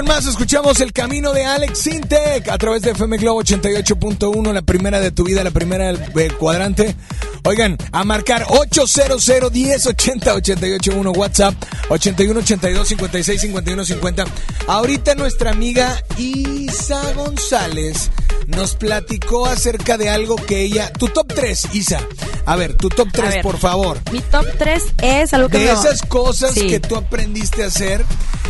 [0.00, 4.62] Con más, escuchamos El Camino de Alex Sintec a través de FM Globo 88.1, la
[4.62, 6.96] primera de tu vida, la primera del, del cuadrante.
[7.44, 11.54] Oigan, a marcar 800 10 80 881 WhatsApp
[11.90, 14.24] 81 82 56 51 50.
[14.68, 18.10] Ahorita nuestra amiga Isa González
[18.50, 20.92] nos platicó acerca de algo que ella.
[20.92, 22.00] Tu top 3, Isa.
[22.46, 23.42] A ver, tu top 3, ver.
[23.42, 23.98] por favor.
[24.12, 26.66] Mi top 3 es algo que De esas cosas Sí.
[26.66, 28.04] que tú aprendiste a hacer,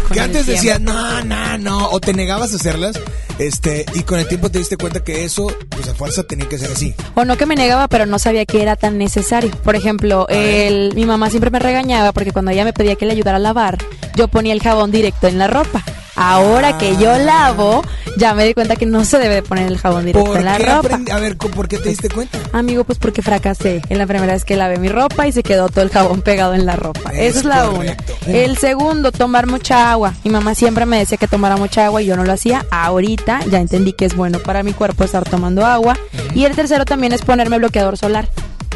[0.04, 0.62] Con que antes tiempo.
[0.62, 2.98] decías, no, no, no, o te negabas a hacerlas,
[3.38, 6.58] este, y con el tiempo te diste cuenta que eso, pues a fuerza tenía que
[6.58, 6.94] ser así.
[7.14, 9.50] O no que me negaba, pero no sabía que era tan necesario.
[9.62, 13.12] Por ejemplo, el, mi mamá siempre me regañaba porque cuando ella me pedía que le
[13.12, 13.78] ayudara a lavar,
[14.16, 15.82] yo ponía el jabón directo en la ropa.
[16.22, 17.82] Ahora que yo lavo,
[18.18, 20.44] ya me di cuenta que no se debe de poner el jabón directo ¿Por en
[20.44, 21.00] la qué ropa.
[21.12, 22.38] A ver, ¿co- ¿por qué te diste cuenta?
[22.52, 25.68] Amigo, pues porque fracasé en la primera vez que lavé mi ropa y se quedó
[25.70, 27.10] todo el jabón pegado en la ropa.
[27.12, 28.12] Es Esa es la correcto.
[28.26, 28.36] una.
[28.36, 30.12] El segundo, tomar mucha agua.
[30.24, 32.66] Mi mamá siempre me decía que tomara mucha agua y yo no lo hacía.
[32.70, 35.96] Ahorita ya entendí que es bueno para mi cuerpo estar tomando agua.
[36.34, 38.28] Y el tercero también es ponerme bloqueador solar.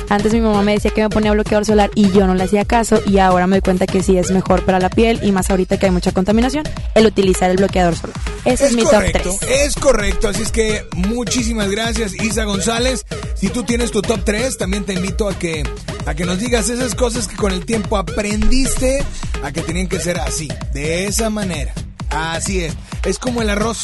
[0.08, 2.64] Antes mi mamá me decía que me ponía bloqueador solar y yo no le hacía
[2.64, 5.50] caso y ahora me doy cuenta que sí es mejor para la piel y más
[5.50, 6.64] ahorita que hay mucha contaminación,
[6.94, 8.16] el utilizar el bloqueador solar.
[8.44, 9.60] Ese es, mi top correcto, 3.
[9.62, 10.28] es correcto.
[10.28, 13.06] Así es que muchísimas gracias, Isa González.
[13.34, 15.64] Si tú tienes tu top 3, también te invito a que,
[16.04, 19.04] a que nos digas esas cosas que con el tiempo aprendiste
[19.42, 21.72] a que tenían que ser así, de esa manera.
[22.10, 22.74] Así es.
[23.04, 23.82] Es como el arroz.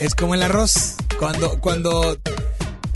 [0.00, 0.94] Es como el arroz.
[1.18, 2.16] Cuando, cuando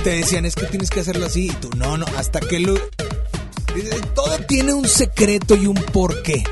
[0.03, 2.75] te decían es que tienes que hacerlo así y tú no, no, hasta que lo...
[4.15, 6.43] Todo tiene un secreto y un porqué.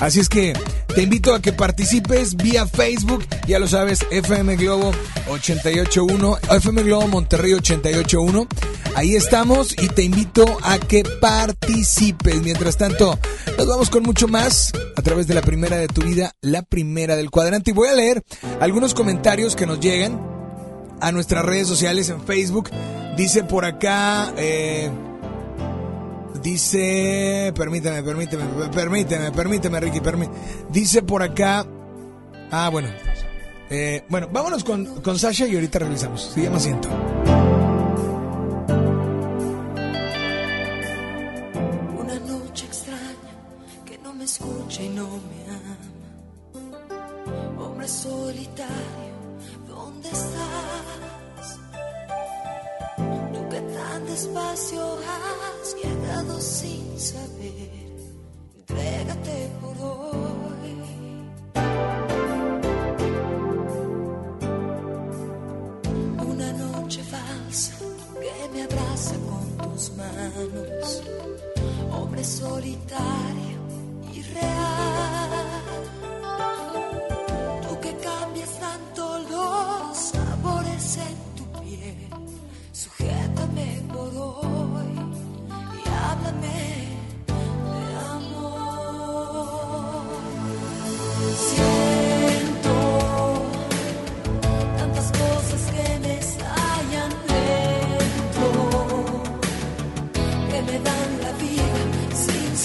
[0.00, 0.54] Así es que
[0.94, 4.92] te invito a que participes vía Facebook, ya lo sabes, FM Globo
[5.28, 8.46] 881, FM Globo Monterrey 881.
[8.94, 12.42] Ahí estamos y te invito a que participes.
[12.42, 13.18] Mientras tanto,
[13.56, 17.16] nos vamos con mucho más a través de la primera de tu vida, la primera
[17.16, 17.70] del cuadrante.
[17.70, 18.22] Y voy a leer
[18.60, 20.20] algunos comentarios que nos llegan
[21.02, 22.70] a nuestras redes sociales en Facebook.
[23.16, 24.88] Dice por acá, eh,
[26.42, 30.38] dice, permíteme, permíteme, permíteme, permíteme, Ricky, permíteme.
[30.70, 31.66] Dice por acá,
[32.52, 32.88] ah, bueno,
[33.68, 36.34] eh, bueno, vámonos con, con Sasha y ahorita revisamos.
[36.36, 36.88] Ya me siento.
[41.98, 43.34] Una noche extraña
[43.84, 45.78] que no me escucha y no me ama.
[47.58, 48.91] Hombre solitario, ¿dónde
[50.12, 51.46] estás?
[53.32, 57.92] Tú que tan despacio has llegado sin saber.
[58.58, 60.72] Entrégate por hoy.
[66.32, 67.74] Una noche falsa
[68.20, 71.02] que me abraza con tus manos
[71.92, 73.58] hombre solitario
[74.12, 75.72] y real.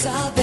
[0.08, 0.37] Sin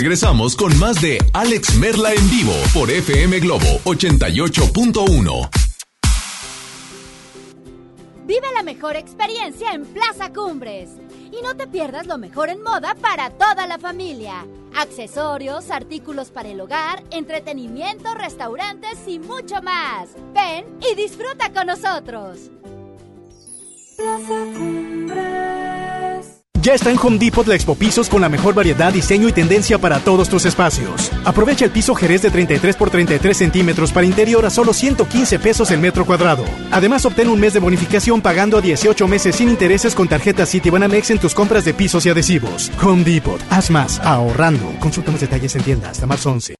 [0.00, 5.50] regresamos con más de Alex Merla en vivo por FM Globo 88.1.
[8.24, 10.88] Vive la mejor experiencia en Plaza Cumbres.
[11.30, 14.46] Y no te pierdas lo mejor en moda para toda la familia.
[14.74, 20.08] Accesorios, artículos para el hogar, entretenimiento, restaurantes y mucho más.
[20.32, 22.50] Ven y disfruta con nosotros.
[26.70, 29.76] Ya está en Home Depot la Expo Pisos con la mejor variedad, diseño y tendencia
[29.78, 31.10] para todos tus espacios.
[31.24, 35.72] Aprovecha el piso Jerez de 33 por 33 centímetros para interior a solo 115 pesos
[35.72, 36.44] el metro cuadrado.
[36.70, 41.10] Además, obtén un mes de bonificación pagando a 18 meses sin intereses con tarjeta Citibanamex
[41.10, 42.70] en tus compras de pisos y adhesivos.
[42.80, 43.40] Home Depot.
[43.50, 44.72] Haz más ahorrando.
[44.78, 46.59] Consulta más detalles en tienda hasta marzo 11.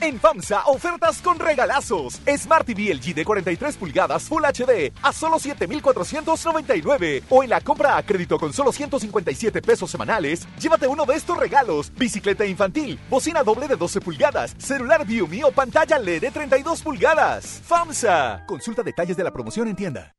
[0.00, 2.20] En FAMSA, ofertas con regalazos.
[2.36, 7.24] Smart TV LG de 43 pulgadas Full HD a solo 7,499.
[7.30, 11.38] O en la compra a crédito con solo 157 pesos semanales, llévate uno de estos
[11.38, 11.92] regalos.
[11.94, 17.62] Bicicleta infantil, bocina doble de 12 pulgadas, celular Viumi o pantalla LED de 32 pulgadas.
[17.64, 18.44] FAMSA.
[18.46, 20.14] Consulta detalles de la promoción en tienda.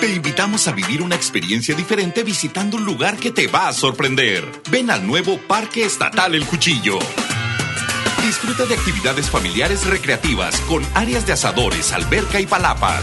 [0.00, 4.44] Te invitamos a vivir una experiencia diferente visitando un lugar que te va a sorprender.
[4.70, 6.98] Ven al nuevo Parque Estatal El Cuchillo.
[8.22, 13.02] Disfruta de actividades familiares recreativas con áreas de asadores, alberca y palapas.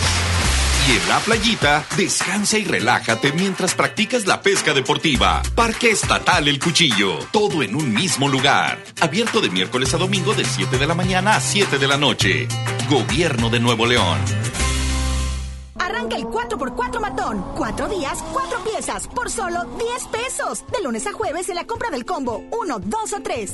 [0.88, 5.42] Y en la playita, descansa y relájate mientras practicas la pesca deportiva.
[5.56, 7.20] Parque Estatal El Cuchillo.
[7.32, 8.82] Todo en un mismo lugar.
[9.02, 12.48] Abierto de miércoles a domingo de 7 de la mañana a 7 de la noche.
[12.90, 14.20] Gobierno de Nuevo León.
[15.78, 17.46] Arranca el 4x4 matón.
[17.56, 20.64] Cuatro días, cuatro piezas, por solo 10 pesos.
[20.72, 23.54] De lunes a jueves en la compra del combo 1, 2 o 3.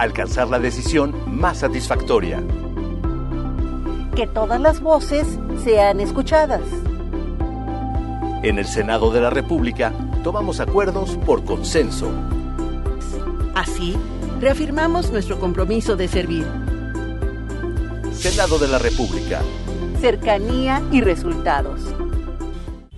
[0.00, 2.42] Alcanzar la decisión más satisfactoria.
[4.16, 5.26] Que todas las voces
[5.62, 6.62] sean escuchadas.
[8.42, 9.92] En el Senado de la República
[10.24, 12.10] tomamos acuerdos por consenso.
[13.54, 13.94] Así,
[14.40, 16.46] reafirmamos nuestro compromiso de servir.
[18.14, 19.42] Senado de la República.
[20.00, 21.78] Cercanía y resultados.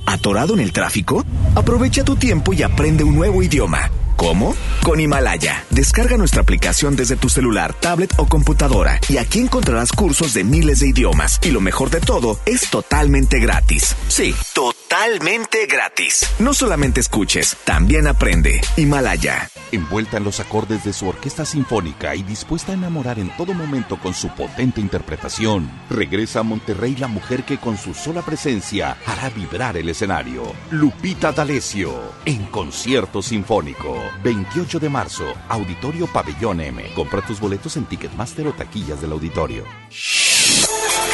[0.06, 1.24] ¿Atorado en el tráfico?
[1.56, 3.90] Aprovecha tu tiempo y aprende un nuevo idioma.
[4.22, 4.54] ¿Cómo?
[4.84, 5.64] Con Himalaya.
[5.70, 10.78] Descarga nuestra aplicación desde tu celular, tablet o computadora y aquí encontrarás cursos de miles
[10.78, 11.40] de idiomas.
[11.42, 13.96] Y lo mejor de todo, es totalmente gratis.
[14.06, 16.24] Sí, totalmente gratis.
[16.38, 18.60] No solamente escuches, también aprende.
[18.76, 19.50] Himalaya.
[19.72, 23.98] Envuelta en los acordes de su orquesta sinfónica y dispuesta a enamorar en todo momento
[23.98, 29.30] con su potente interpretación, regresa a Monterrey la mujer que con su sola presencia hará
[29.30, 30.52] vibrar el escenario.
[30.70, 34.11] Lupita D'Alessio, en concierto sinfónico.
[34.22, 36.84] 28 de marzo, Auditorio Pabellón M.
[36.94, 39.64] Compra tus boletos en Ticketmaster o taquillas del auditorio.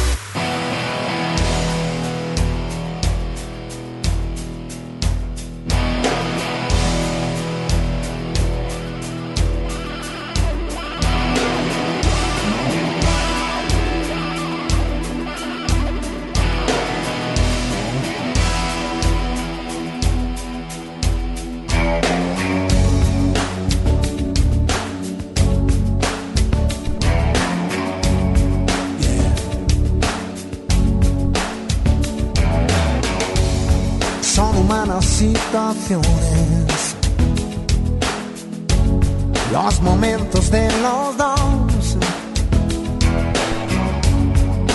[39.51, 41.97] Los momentos de los dos,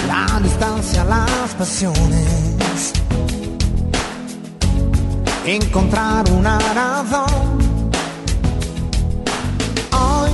[0.07, 2.93] la distancia, las pasiones,
[5.47, 7.59] encontrar una razón.
[9.93, 10.31] Hoy,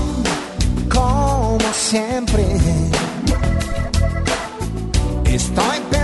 [0.89, 2.45] como siempre,
[5.27, 6.02] estoy pensando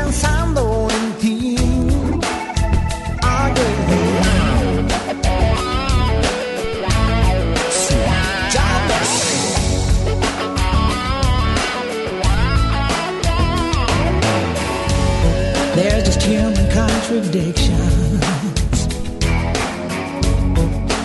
[17.29, 18.25] contradictions.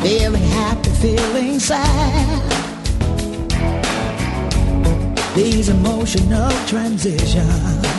[0.02, 2.42] Feeling happy, feeling sad.
[5.36, 7.93] These emotional transitions.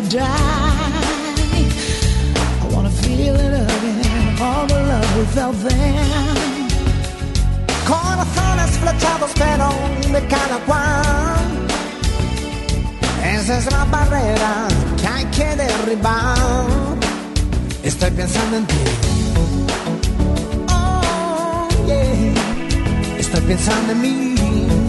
[0.00, 0.24] Could die.
[2.62, 6.66] I wanna feel it again, all the love we felt then.
[7.90, 9.68] Corazones flechados pero
[10.14, 11.46] de cada cual.
[13.34, 14.52] Esa es la barrera
[15.00, 16.66] que hay que derribar.
[17.82, 18.84] Estoy pensando en ti.
[20.70, 23.18] Oh, yeah.
[23.18, 24.87] Estoy pensando en mí.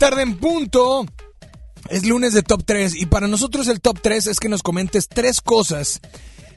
[0.00, 1.06] Tarde en punto.
[1.90, 5.08] Es lunes de top 3 y para nosotros el top 3 es que nos comentes
[5.08, 6.00] tres cosas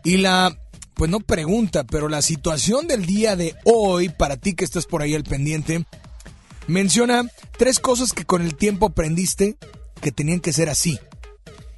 [0.03, 0.57] y la,
[0.93, 5.01] pues no pregunta, pero la situación del día de hoy, para ti que estás por
[5.01, 5.85] ahí al pendiente,
[6.67, 7.25] menciona
[7.57, 9.57] tres cosas que con el tiempo aprendiste
[10.01, 10.99] que tenían que ser así.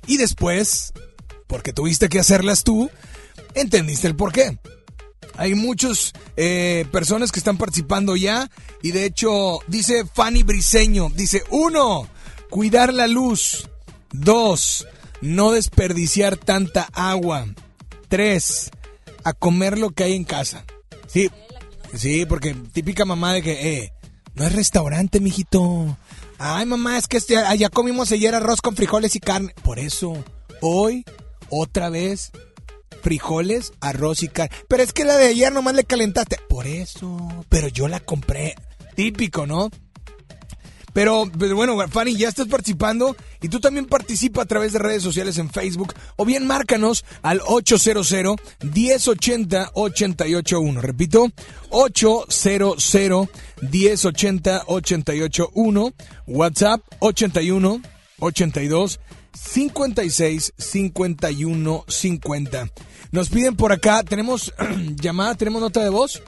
[0.06, 0.94] Y después,
[1.48, 2.92] porque tuviste que hacerlas tú,
[3.56, 4.60] entendiste el por qué.
[5.38, 6.14] Hay muchas
[6.92, 8.50] personas que están participando ya
[8.82, 12.08] y de hecho dice Fanny Briseño, dice uno,
[12.50, 13.70] cuidar la luz,
[14.12, 14.88] dos,
[15.22, 17.48] no desperdiciar tanta agua,
[18.08, 18.72] tres,
[19.24, 20.66] a comer lo que hay en casa.
[21.08, 21.30] Sí,
[21.94, 23.94] sí, porque típica mamá de que, eh,
[24.36, 25.98] no es restaurante, mijito.
[26.38, 29.54] Ay, mamá, es que este, allá comimos ayer arroz con frijoles y carne.
[29.64, 30.14] Por eso,
[30.62, 31.06] hoy,
[31.50, 32.32] otra vez,
[33.06, 34.50] frijoles, arroz y carne.
[34.68, 36.40] Pero es que la de ayer nomás le calentaste.
[36.50, 38.56] Por eso, pero yo la compré.
[38.96, 39.70] Típico, ¿no?
[40.92, 45.04] Pero, pero bueno, Fanny, ya estás participando y tú también participa a través de redes
[45.04, 48.12] sociales en Facebook o bien márcanos al 800
[48.74, 50.82] 1080 881.
[50.82, 51.32] Repito,
[51.70, 52.96] 800
[53.62, 55.94] 1080 881.
[56.26, 57.82] WhatsApp 81
[58.18, 59.00] 82
[59.36, 62.68] 56 51 50.
[63.12, 64.54] Nos piden por acá, tenemos
[64.96, 66.24] llamada, tenemos nota de voz.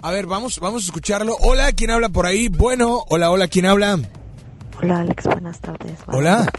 [0.00, 1.36] A ver, vamos, vamos a escucharlo.
[1.40, 2.48] Hola, ¿quién habla por ahí?
[2.48, 3.98] Bueno, hola, hola, ¿quién habla?
[4.80, 5.98] Hola Alex, buenas tardes.
[6.08, 6.50] Hola.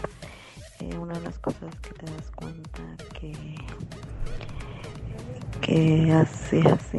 [0.80, 2.82] Eh, una de las cosas que te das cuenta
[3.18, 3.54] que
[5.60, 6.98] que así, así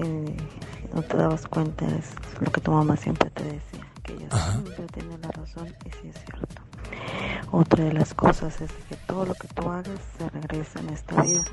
[0.94, 2.06] no te dabas cuenta es
[2.40, 6.08] lo que tu mamá siempre te decía, que ella siempre tiene la razón y sí
[6.10, 6.62] es cierto.
[7.52, 11.22] Otra de las cosas es que todo lo que tú hagas se regresa en esta
[11.22, 11.46] vida.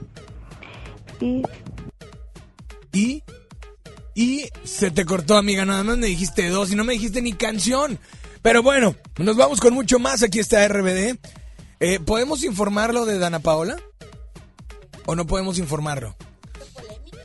[1.20, 1.42] Y
[2.92, 3.22] Y
[4.14, 7.32] y se te cortó, amiga, nada más me dijiste dos y no me dijiste ni
[7.32, 7.98] canción.
[8.42, 10.22] Pero bueno, nos vamos con mucho más.
[10.22, 11.18] Aquí está RBD.
[11.80, 13.76] Eh, ¿Podemos informarlo de Dana Paola?
[15.06, 16.16] ¿O no podemos informarlo?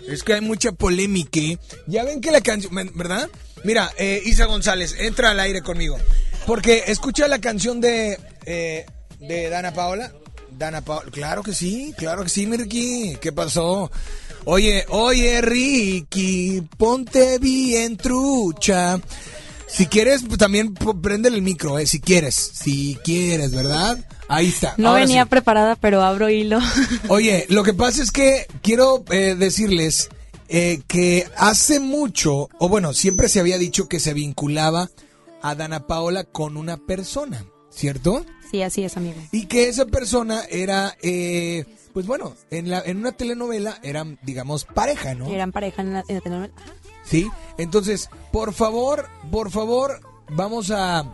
[0.08, 1.42] Es que hay mucha polémica.
[1.88, 3.30] Ya ven que la canción, ¿verdad?
[3.64, 5.98] Mira, eh, Isa González, entra al aire conmigo.
[6.48, 8.86] Porque escucha la canción de, eh,
[9.20, 10.14] de Dana Paola.
[10.50, 13.18] Dana Paola, claro que sí, claro que sí, Mirki.
[13.22, 13.92] ¿Qué pasó?
[14.46, 18.98] Oye, oye, Ricky, ponte bien trucha.
[19.68, 24.00] Si quieres, pues también prende el micro, eh, si quieres, si quieres, ¿verdad?
[24.30, 24.74] Ahí está.
[24.78, 25.30] No Ahora venía sí.
[25.30, 26.60] preparada, pero abro hilo.
[27.10, 30.08] Oye, lo que pasa es que quiero eh, decirles
[30.48, 34.90] eh, que hace mucho, o bueno, siempre se había dicho que se vinculaba
[35.42, 38.26] a Dana Paola con una persona, ¿cierto?
[38.52, 39.20] Sí, así es, amigo.
[39.32, 44.66] Y que esa persona era, eh, pues bueno, en, la, en una telenovela eran, digamos,
[44.66, 45.28] pareja, ¿no?
[45.28, 46.54] Eran pareja en la, en la telenovela.
[47.04, 47.30] ¿Sí?
[47.58, 51.14] Entonces, por favor, por favor, vamos a...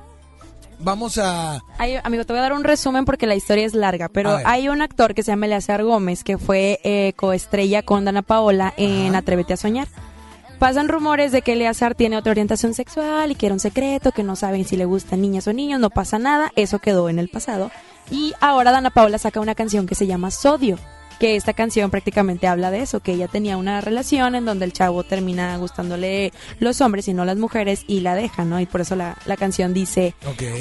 [0.79, 1.61] Vamos a...
[2.03, 4.81] Amigo, te voy a dar un resumen porque la historia es larga, pero hay un
[4.81, 9.53] actor que se llama Eleazar Gómez que fue eh, coestrella con Dana Paola en Atrévete
[9.53, 9.87] a Soñar.
[10.63, 14.23] Pasan rumores de que Eleazar tiene otra orientación sexual y que era un secreto, que
[14.23, 17.27] no saben si le gustan niñas o niños, no pasa nada, eso quedó en el
[17.27, 17.69] pasado.
[18.09, 20.77] Y ahora Dana Paola saca una canción que se llama Sodio,
[21.19, 24.71] que esta canción prácticamente habla de eso, que ella tenía una relación en donde el
[24.71, 28.61] chavo termina gustándole los hombres y no las mujeres y la deja, ¿no?
[28.61, 30.15] Y por eso la, la canción dice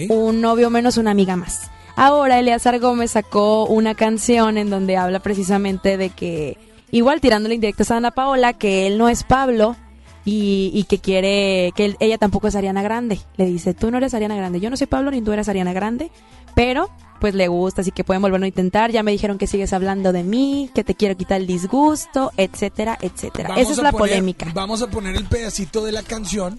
[0.08, 1.70] un novio menos una amiga más.
[1.94, 6.58] Ahora Eleazar Gómez sacó una canción en donde habla precisamente de que,
[6.90, 9.76] igual tirándole indirectas a Ana Paola, que él no es Pablo
[10.24, 13.20] y, y que quiere, que él- ella tampoco es Ariana Grande.
[13.36, 15.72] Le dice, tú no eres Ariana Grande, yo no soy Pablo ni tú eres Ariana
[15.72, 16.10] Grande,
[16.54, 18.90] pero pues le gusta, así que pueden volverlo a intentar.
[18.90, 22.98] Ya me dijeron que sigues hablando de mí, que te quiero quitar el disgusto, etcétera,
[23.00, 23.48] etcétera.
[23.50, 24.46] Vamos Esa es a la poner- polémica.
[24.54, 26.58] Vamos a poner el pedacito de la canción.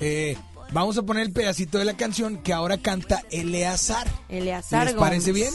[0.00, 0.36] eh,
[0.72, 4.06] vamos a poner el pedacito de la canción que ahora canta Eleazar.
[4.28, 5.52] Eleazar ¿Les parece bien?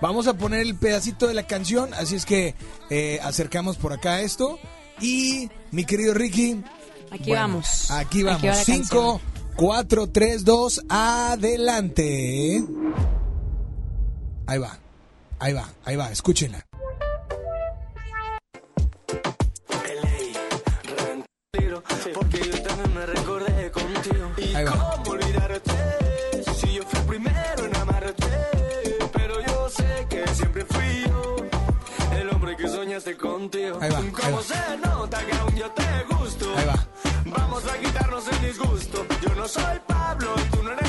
[0.00, 2.54] Vamos a poner el pedacito de la canción, así es que
[2.90, 4.58] eh, acercamos por acá esto.
[5.00, 6.62] Y mi querido Ricky.
[7.10, 7.90] Aquí bueno, vamos.
[7.90, 8.42] Aquí vamos.
[8.42, 9.20] va la 5,
[9.56, 12.62] 4, 3, 2, adelante.
[14.46, 14.78] Ahí va,
[15.38, 16.64] ahí va, ahí va, escúchenla.
[33.00, 33.78] Soñaste contigo.
[33.80, 34.42] Ahí va, ahí Como va.
[34.42, 36.46] se nota que aún yo te gusto.
[36.56, 36.86] Ahí va.
[37.26, 39.06] Vamos a quitarnos el disgusto.
[39.22, 40.87] Yo no soy Pablo y tú no eres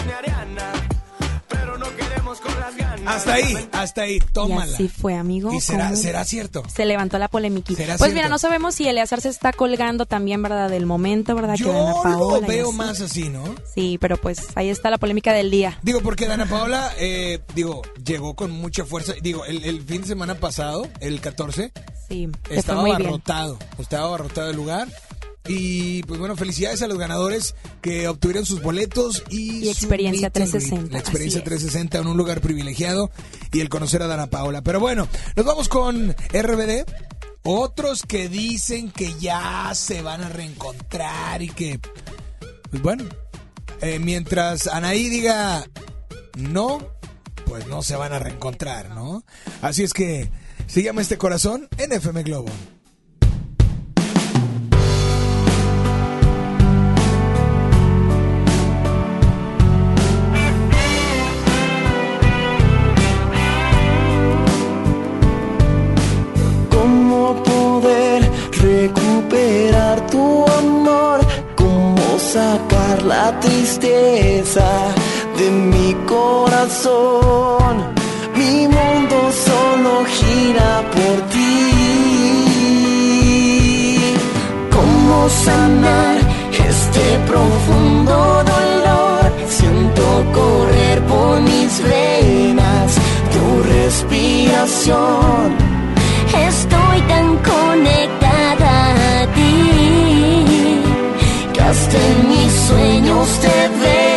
[3.06, 4.74] Hasta ahí, hasta ahí, Y tómala.
[4.74, 5.52] así fue, amigo.
[5.54, 6.64] ¿Y será, cierto?
[6.74, 7.74] Se levantó la polémica.
[7.74, 8.16] ¿Será Pues cierto?
[8.16, 10.70] mira, no sabemos si Eleazar se está colgando también, ¿verdad?
[10.70, 11.56] Del momento, ¿verdad?
[11.56, 12.78] Yo que Dana lo Paola y veo así.
[12.78, 13.44] más así, ¿no?
[13.74, 15.80] Sí, pero pues ahí está la polémica del día.
[15.82, 19.14] Digo, porque Dana Paola, eh, digo, llegó con mucha fuerza.
[19.22, 21.72] Digo, el, el fin de semana pasado, el 14,
[22.08, 23.02] Sí, le fue estaba muy bien.
[23.02, 23.58] abarrotado.
[23.78, 24.88] Estaba abarrotado el lugar.
[25.48, 30.30] Y pues bueno, felicidades a los ganadores que obtuvieron sus boletos y, Y su experiencia
[30.30, 30.62] meet and greet.
[30.62, 31.60] 360, La experiencia así es.
[31.62, 33.10] 360 en un lugar privilegiado
[33.52, 34.62] y el conocer a Dana Paola.
[34.62, 36.86] Pero bueno, nos vamos con RBD.
[37.44, 41.80] Otros que dicen que ya se van a reencontrar y que,
[42.70, 43.06] pues bueno,
[43.82, 45.66] eh, mientras Anaí diga
[46.38, 46.80] no,
[47.46, 49.24] pues no se van a reencontrar, ¿no?
[49.62, 50.30] Así es que
[50.68, 52.50] sígame este corazón en FM Globo.
[73.04, 74.68] La tristeza
[75.38, 77.74] de mi corazón.
[78.36, 81.40] Mi mundo solo gira por ti.
[84.72, 86.18] ¿Cómo sanar
[86.70, 88.16] este profundo
[88.54, 89.32] dolor?
[89.48, 92.90] Siento correr por mis venas
[93.34, 93.44] tu
[93.76, 95.48] respiración.
[96.48, 98.72] Estoy tan conectada
[99.22, 99.60] a ti
[101.54, 102.29] que mis
[102.70, 103.48] sueños te
[103.82, 104.09] veo.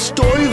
[0.00, 0.46] Me estoy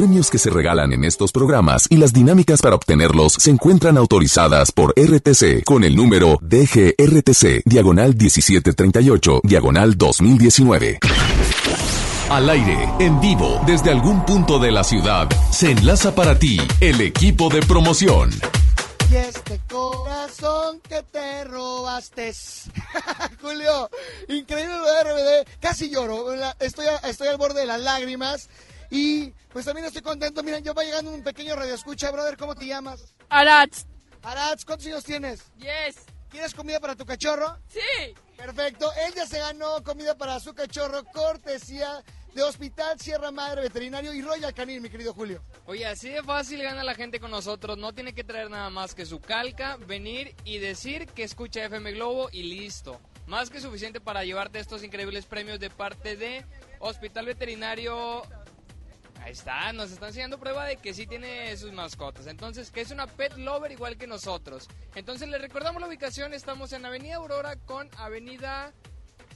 [0.00, 4.72] premios que se regalan en estos programas y las dinámicas para obtenerlos se encuentran autorizadas
[4.72, 11.00] por RTC con el número DGRTC, diagonal 1738, diagonal 2019.
[12.30, 17.02] Al aire, en vivo, desde algún punto de la ciudad, se enlaza para ti el
[17.02, 18.30] equipo de promoción.
[19.10, 22.32] Y este corazón que te robaste.
[23.42, 23.90] Julio,
[24.28, 25.48] increíble lo de RBD.
[25.60, 26.32] Casi lloro.
[26.58, 28.48] Estoy, estoy al borde de las lágrimas.
[28.90, 30.42] Y pues también estoy contento.
[30.42, 32.36] Miren, yo va llegando un pequeño radio escucha, brother.
[32.36, 33.14] ¿Cómo te llamas?
[33.28, 33.86] Arats.
[34.22, 35.44] Arats, ¿cuántos años tienes?
[35.58, 36.04] Yes.
[36.28, 37.56] ¿Quieres comida para tu cachorro?
[37.68, 38.14] Sí.
[38.36, 38.90] Perfecto.
[39.06, 42.02] Él ya se ganó comida para su cachorro, cortesía
[42.34, 45.42] de Hospital Sierra Madre Veterinario y Royal Canin, mi querido Julio.
[45.66, 47.76] Oye, así de fácil gana la gente con nosotros.
[47.78, 51.92] No tiene que traer nada más que su calca, venir y decir que escucha FM
[51.92, 53.00] Globo y listo.
[53.26, 56.44] Más que suficiente para llevarte estos increíbles premios de parte de
[56.78, 58.22] Hospital Veterinario.
[59.22, 62.26] Ahí está, nos están enseñando prueba de que sí tiene sus mascotas.
[62.26, 64.66] Entonces, que es una pet lover igual que nosotros.
[64.94, 66.32] Entonces, les recordamos la ubicación.
[66.32, 68.72] Estamos en Avenida Aurora con Avenida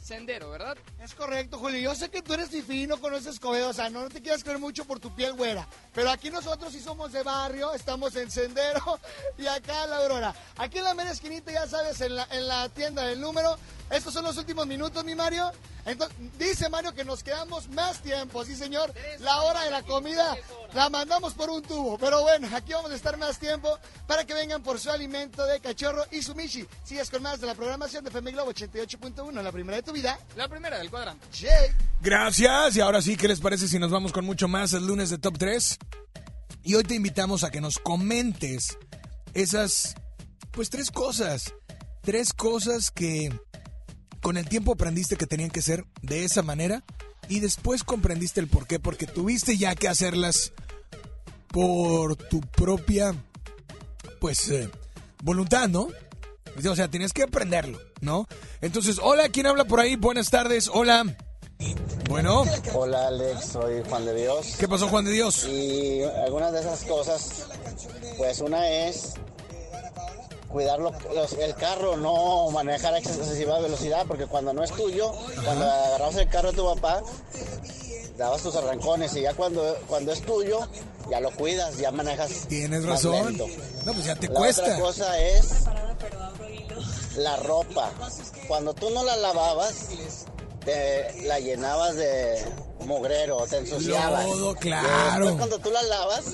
[0.05, 0.77] Sendero, ¿verdad?
[1.03, 1.81] Es correcto, Julio.
[1.81, 4.45] Yo sé que tú eres fifí, no conoces Escobedo, o sea, no, no te quieras
[4.45, 5.67] creer mucho por tu piel güera.
[5.95, 9.01] Pero aquí nosotros sí somos de barrio, estamos en Sendero
[9.39, 10.35] y acá en la Aurora.
[10.59, 13.57] Aquí en la mera esquinita, ya sabes, en la, en la tienda del número.
[13.89, 15.51] Estos son los últimos minutos, mi Mario.
[15.87, 18.93] Entonces, dice Mario que nos quedamos más tiempo, sí señor.
[19.21, 20.37] La hora de la comida
[20.75, 21.97] la mandamos por un tubo.
[21.99, 25.61] Pero bueno, aquí vamos a estar más tiempo para que vengan por su alimento de
[25.61, 26.67] cachorro y su Michi.
[26.85, 30.19] Sigues con más de la programación de FM Globo 88.1, la primera de tu vida.
[30.37, 31.27] La primera del cuadrante.
[32.03, 32.77] Gracias.
[32.77, 35.19] Y ahora sí, ¿qué les parece si nos vamos con mucho más el lunes de
[35.19, 35.79] Top 3?
[36.65, 38.79] Y hoy te invitamos a que nos comentes
[39.35, 39.95] esas,
[40.51, 41.55] pues tres cosas.
[42.03, 43.33] Tres cosas que
[44.21, 46.83] con el tiempo aprendiste que tenían que ser de esa manera
[47.29, 50.53] y después comprendiste el por qué, porque tuviste ya que hacerlas
[51.55, 53.15] por tu propia,
[54.21, 54.69] pues, eh,
[55.23, 55.87] voluntad, ¿no?
[56.69, 58.27] O sea, tienes que aprenderlo, ¿no?
[58.61, 59.95] Entonces, hola, ¿quién habla por ahí?
[59.95, 61.05] Buenas tardes, hola.
[62.09, 62.43] Bueno.
[62.75, 64.57] Hola Alex, soy Juan de Dios.
[64.59, 65.45] ¿Qué pasó Juan de Dios?
[65.47, 67.47] Y algunas de esas cosas,
[68.19, 69.15] pues una es
[70.49, 75.13] cuidar lo- los- el carro, no manejar a excesiva velocidad, porque cuando no es tuyo,
[75.45, 77.01] cuando agarrabas el carro de tu papá,
[78.17, 80.61] dabas tus arrancones y ya cuando, cuando es tuyo,
[81.11, 82.47] ya lo cuidas, ya manejas.
[82.49, 83.27] Tienes más razón.
[83.37, 83.47] lento.
[83.85, 84.63] No, pues ya te La cuesta.
[84.63, 85.65] otra cosa es
[87.17, 87.91] la ropa.
[88.49, 89.89] Cuando tú no la lavabas,
[90.65, 92.45] te la llenabas de
[92.87, 94.27] mugrero, te ensuciabas.
[94.27, 95.27] Lodo, claro.
[95.27, 96.25] después cuando tú la lavas,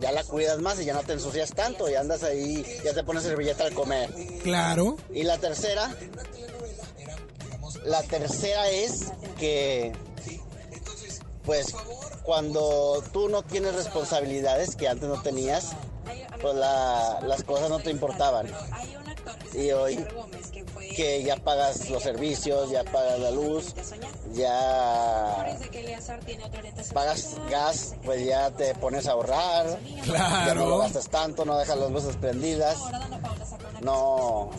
[0.00, 3.02] ya la cuidas más y ya no te ensucias tanto y andas ahí, ya te
[3.04, 4.10] pones servilleta al comer.
[4.42, 4.96] Claro.
[5.12, 5.90] Y la tercera,
[7.84, 9.06] la tercera es
[9.38, 9.92] que,
[11.48, 11.74] pues,
[12.24, 15.70] cuando tú no tienes responsabilidades que antes no tenías,
[16.42, 18.46] pues la- las cosas no te importaban.
[19.54, 20.04] Y hoy
[20.94, 23.74] que ya pagas los servicios, ya pagas la luz,
[24.34, 25.56] ya
[26.92, 29.78] pagas gas, pues ya te pones a ahorrar.
[30.06, 32.78] Ya no lo gastas tanto, no dejas las luces prendidas.
[33.80, 34.50] No,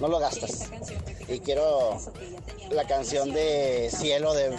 [0.00, 0.68] no lo gastas.
[1.28, 2.00] Y quiero
[2.70, 4.56] la canción de Cielo de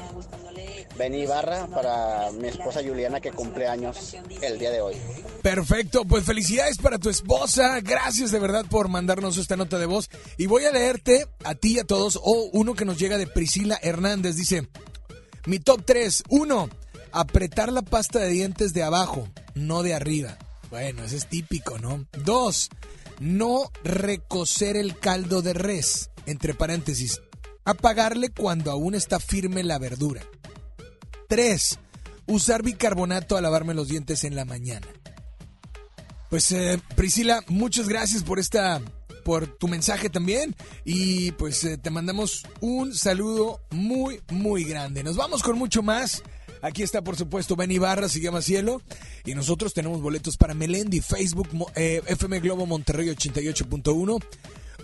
[0.98, 4.96] Benny Ibarra para mi esposa Juliana que cumple años el día de hoy.
[5.42, 7.80] Perfecto, pues felicidades para tu esposa.
[7.82, 10.10] Gracias de verdad por mandarnos esta nota de voz.
[10.38, 13.28] Y voy a leerte a ti y a todos, o uno que nos llega de
[13.28, 14.36] Priscila Hernández.
[14.36, 14.68] Dice,
[15.46, 16.24] mi top 3.
[16.30, 16.70] Uno,
[17.12, 20.38] apretar la pasta de dientes de abajo, no de arriba.
[20.70, 22.06] Bueno, ese es típico, ¿no?
[22.24, 22.70] Dos,
[23.20, 26.10] no recocer el caldo de res.
[26.26, 27.22] Entre paréntesis,
[27.66, 30.24] apagarle cuando aún está firme la verdura.
[31.28, 31.80] 3.
[32.28, 34.88] Usar bicarbonato a lavarme los dientes en la mañana.
[36.30, 38.82] Pues eh, Priscila, muchas gracias por esta
[39.24, 45.04] por tu mensaje también y pues eh, te mandamos un saludo muy muy grande.
[45.04, 46.24] Nos vamos con mucho más.
[46.62, 48.82] Aquí está por supuesto Ben Ibarra, se llama Cielo
[49.24, 54.24] y nosotros tenemos boletos para Melendi, Facebook, eh, FM Globo Monterrey 88.1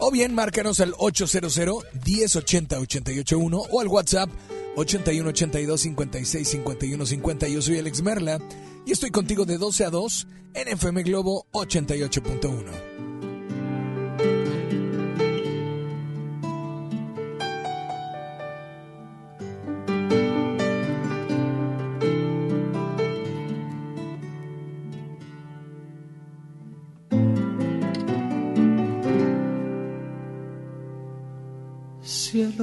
[0.01, 1.57] o bien márcanos al 800
[2.05, 4.29] 1080 881 o al WhatsApp
[4.75, 7.47] 81 82 56 51 50.
[7.47, 8.39] Yo soy Alex Merla
[8.85, 12.90] y estoy contigo de 12 a 2 en FM Globo 88.1.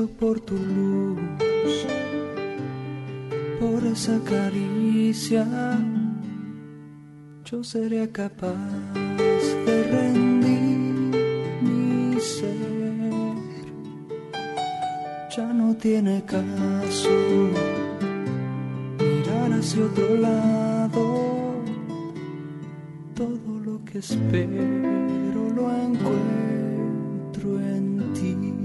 [0.06, 1.18] Por tu luz,
[3.58, 5.44] por esa caricia,
[7.44, 8.54] yo sería capaz
[9.66, 11.16] de rendir
[11.62, 12.54] mi ser.
[15.36, 17.10] Ya no tiene caso
[19.00, 21.62] mirar hacia otro lado.
[23.16, 28.57] Todo lo que espero lo encuentro en ti.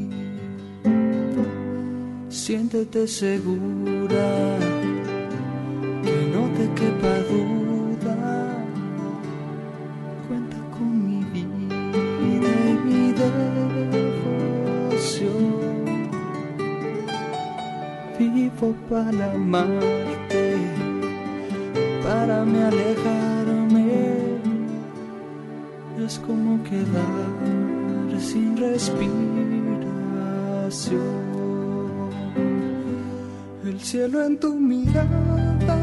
[2.45, 4.27] Siéntete segura,
[6.03, 8.17] que no te quepa duda.
[10.27, 12.21] Cuenta con mi vida y
[12.83, 13.03] mi
[14.03, 15.55] devoción.
[18.19, 20.43] Vivo para amarte,
[22.03, 23.87] para me alejarme.
[26.05, 31.32] Es como quedar sin respiración
[33.83, 35.77] cielo en tu mirada,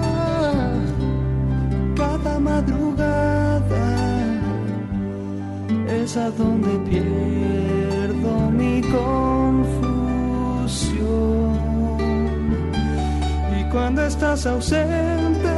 [1.95, 3.61] cada madrugada
[5.87, 10.01] es a donde pierdo mi confusión.
[13.61, 15.57] Y cuando estás ausente,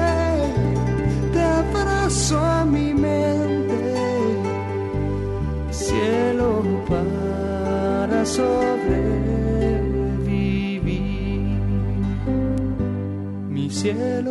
[1.32, 3.94] te abrazo a mi mente,
[5.70, 9.21] cielo para sobrevivir
[13.82, 14.30] cielo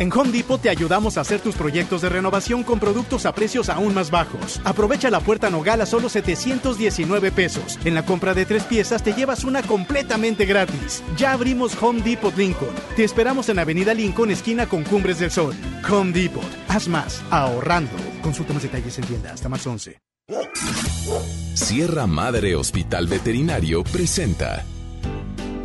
[0.00, 3.68] En Home Depot te ayudamos a hacer tus proyectos de renovación con productos a precios
[3.68, 4.60] aún más bajos.
[4.62, 7.80] Aprovecha la puerta Nogal a solo 719 pesos.
[7.84, 11.02] En la compra de tres piezas te llevas una completamente gratis.
[11.16, 12.70] Ya abrimos Home Depot Lincoln.
[12.94, 15.52] Te esperamos en Avenida Lincoln, esquina con Cumbres del Sol.
[15.90, 16.46] Home Depot.
[16.68, 17.90] Haz más, ahorrando.
[18.22, 19.98] Consulta más detalles en tienda hasta más 11.
[21.54, 24.64] Sierra Madre Hospital Veterinario presenta.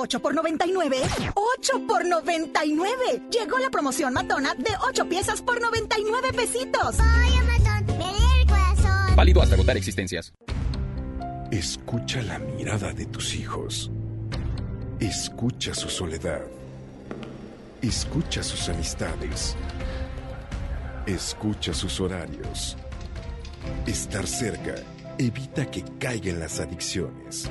[0.00, 0.96] 8 por 99.
[1.34, 2.94] 8 por 99.
[3.32, 6.96] Llegó la promoción matona de 8 piezas por 99 pesitos.
[7.00, 9.16] Oye, matón, me lee el corazón.
[9.16, 10.32] Válido hasta agotar existencias.
[11.50, 13.90] Escucha la mirada de tus hijos.
[15.00, 16.42] Escucha su soledad.
[17.82, 19.56] Escucha sus amistades.
[21.06, 22.76] Escucha sus horarios.
[23.84, 24.76] Estar cerca
[25.18, 27.50] evita que caigan las adicciones.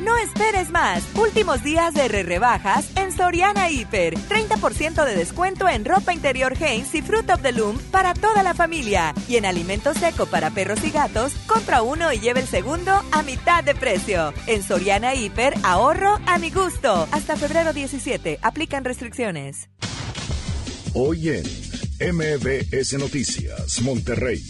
[0.00, 1.02] No esperes más.
[1.14, 4.14] Últimos días de re rebajas en Soriana Hiper.
[4.14, 8.52] 30% de descuento en ropa interior Hanes y Fruit of the Loom para toda la
[8.52, 9.14] familia.
[9.26, 13.22] Y en alimento seco para perros y gatos, compra uno y lleve el segundo a
[13.22, 14.34] mitad de precio.
[14.46, 17.08] En Soriana Hiper, ahorro a mi gusto.
[17.10, 18.38] Hasta febrero 17.
[18.42, 19.70] Aplican restricciones.
[20.92, 24.42] Hoy en MBS Noticias, Monterrey.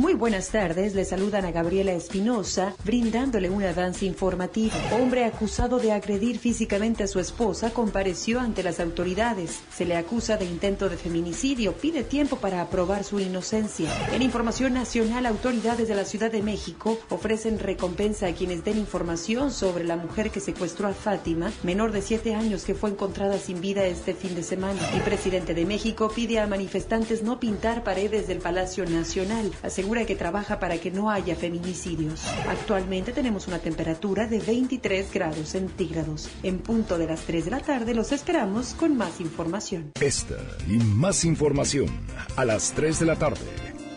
[0.00, 4.72] Muy buenas tardes, le saludan a Gabriela Espinosa, brindándole un avance informativo.
[4.92, 9.60] Hombre acusado de agredir físicamente a su esposa compareció ante las autoridades.
[9.70, 13.90] Se le acusa de intento de feminicidio, pide tiempo para aprobar su inocencia.
[14.10, 19.50] En información nacional, autoridades de la Ciudad de México ofrecen recompensa a quienes den información
[19.50, 23.60] sobre la mujer que secuestró a Fátima, menor de 7 años que fue encontrada sin
[23.60, 24.80] vida este fin de semana.
[24.94, 29.52] El presidente de México pide a manifestantes no pintar paredes del Palacio Nacional.
[29.62, 32.22] Asegura que trabaja para que no haya feminicidios.
[32.48, 36.30] Actualmente tenemos una temperatura de 23 grados centígrados.
[36.42, 39.90] En punto de las 3 de la tarde los esperamos con más información.
[40.00, 40.36] Esta
[40.68, 41.88] y más información
[42.36, 43.40] a las 3 de la tarde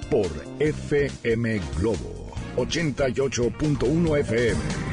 [0.10, 0.28] por
[0.60, 4.93] FM Globo 88.1 FM.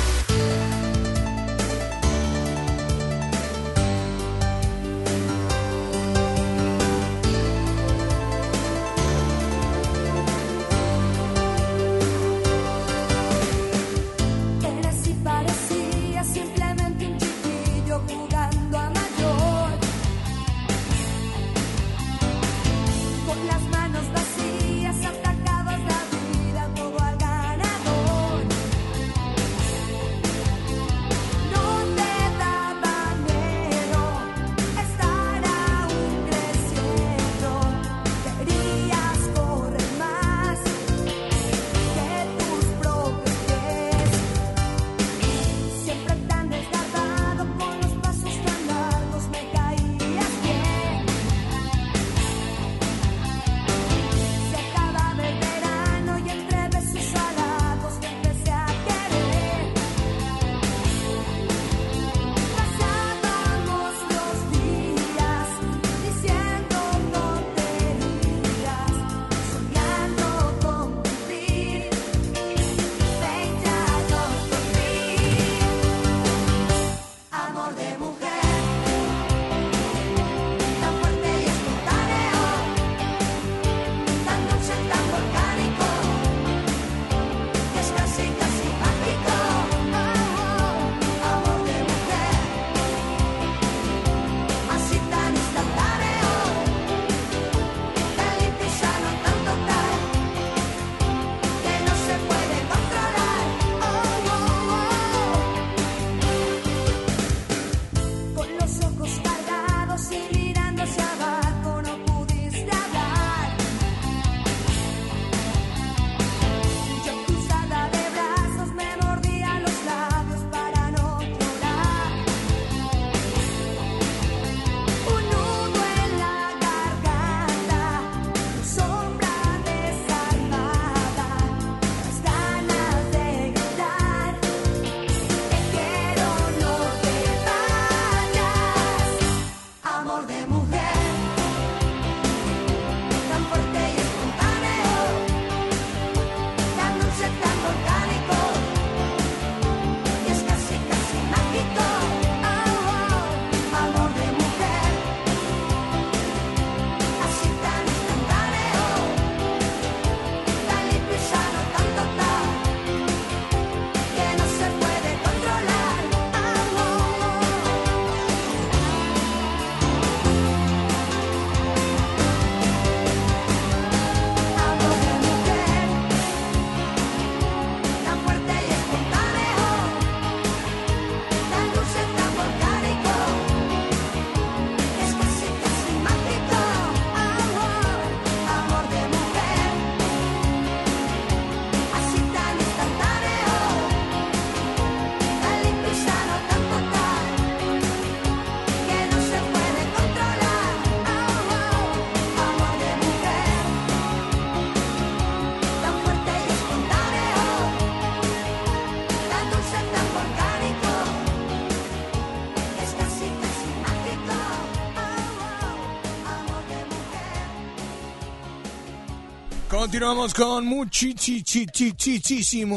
[219.81, 221.73] Continuamos con muchísimo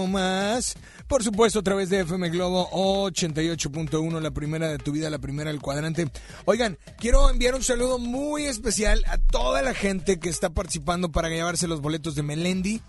[0.07, 0.75] más.
[1.07, 2.67] Por supuesto, a través de FM Globo
[3.11, 6.11] 88.1, la primera de tu vida, la primera del cuadrante.
[6.47, 11.29] Oigan, quiero enviar un saludo muy especial a toda la gente que está participando para
[11.29, 12.81] llevarse los boletos de Melendi.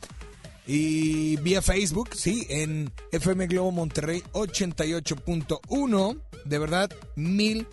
[0.65, 6.21] Y vía Facebook, sí, en FM Globo Monterrey 88.1.
[6.45, 7.67] De verdad, mil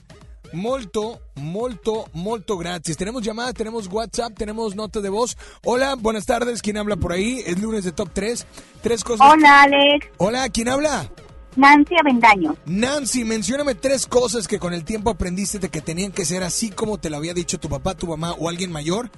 [0.52, 2.96] molto, molto, molto gracias.
[2.96, 5.36] Tenemos llamada, tenemos WhatsApp, tenemos nota de voz.
[5.64, 6.62] Hola, buenas tardes.
[6.62, 7.42] ¿Quién habla por ahí?
[7.46, 8.46] Es lunes de Top 3.
[8.82, 9.26] Tres cosas.
[9.30, 10.08] Hola, Alex.
[10.18, 11.10] Hola, ¿quién habla?
[11.56, 12.56] Nancy Avendaño.
[12.64, 16.70] Nancy, mencióname tres cosas que con el tiempo aprendiste de que tenían que ser así
[16.70, 19.10] como te lo había dicho tu papá, tu mamá o alguien mayor.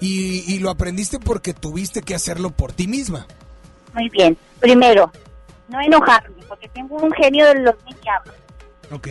[0.00, 3.26] Y, y lo aprendiste porque tuviste que hacerlo por ti misma.
[3.94, 4.36] Muy bien.
[4.60, 5.10] Primero,
[5.68, 8.34] no enojarme, porque tengo un genio de los mil diablos.
[8.94, 9.08] Ok.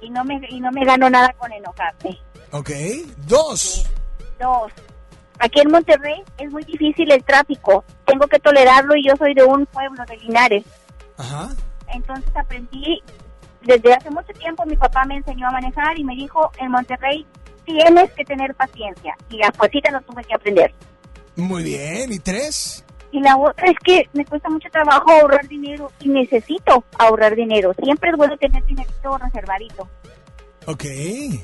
[0.00, 2.18] Y no me, y no me gano nada con enojarme.
[2.52, 2.70] Ok.
[3.26, 3.84] Dos.
[4.38, 4.72] Dos.
[5.40, 7.84] Aquí en Monterrey es muy difícil el tráfico.
[8.06, 10.64] Tengo que tolerarlo y yo soy de un pueblo de Linares.
[11.18, 11.50] Ajá.
[11.88, 13.02] Entonces aprendí,
[13.62, 17.26] desde hace mucho tiempo mi papá me enseñó a manejar y me dijo, en Monterrey
[17.64, 19.16] tienes que tener paciencia.
[19.30, 20.72] Y a fuercita lo tuve que aprender.
[21.34, 22.12] Muy bien.
[22.12, 22.83] ¿Y tres?
[23.14, 27.72] Y la otra es que me cuesta mucho trabajo ahorrar dinero y necesito ahorrar dinero.
[27.80, 29.88] Siempre es bueno tener dinerito reservadito.
[30.66, 30.84] Ok.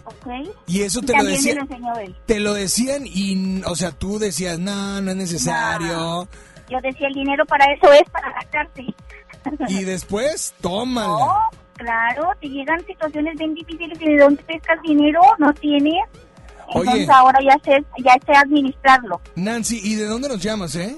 [0.05, 0.27] ¿Ok?
[0.67, 1.69] Y eso te lo decían.
[1.81, 2.17] lo él.
[2.27, 6.27] Te lo decían y, o sea, tú decías, no, no es necesario.
[6.69, 8.87] Yo decía, el dinero para eso es para gastarse.
[9.69, 11.07] Y después, tómala.
[11.07, 11.39] No,
[11.75, 16.03] claro, te llegan situaciones bien difíciles y de dónde pescas dinero, no tienes.
[16.67, 17.13] Entonces Oye.
[17.13, 19.21] ahora ya sé, ya sé administrarlo.
[19.37, 20.97] Nancy, ¿y de dónde nos llamas, eh?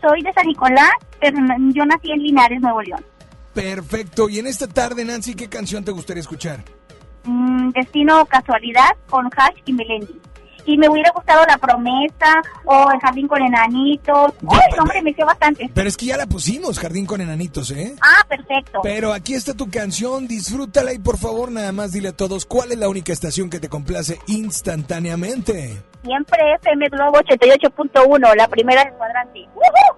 [0.00, 1.38] Soy de San Nicolás, pero
[1.72, 3.04] yo nací en Linares, Nuevo León.
[3.54, 4.28] Perfecto.
[4.28, 6.62] Y en esta tarde, Nancy, ¿qué canción te gustaría escuchar?
[7.24, 10.20] Mm, Destino Casualidad con Hash y Melendi.
[10.68, 14.34] Y me hubiera gustado La Promesa o El Jardín con Enanitos.
[14.42, 15.70] Uy, no, hombre, me sé bastante.
[15.72, 17.94] Pero es que ya la pusimos, Jardín con Enanitos, ¿eh?
[18.02, 18.80] Ah, perfecto.
[18.82, 22.72] Pero aquí está tu canción, disfrútala y por favor nada más dile a todos cuál
[22.72, 25.82] es la única estación que te complace instantáneamente.
[26.04, 29.40] Siempre FM Globo 88.1, la primera del cuadrante.
[29.54, 29.97] ¡Woohoo!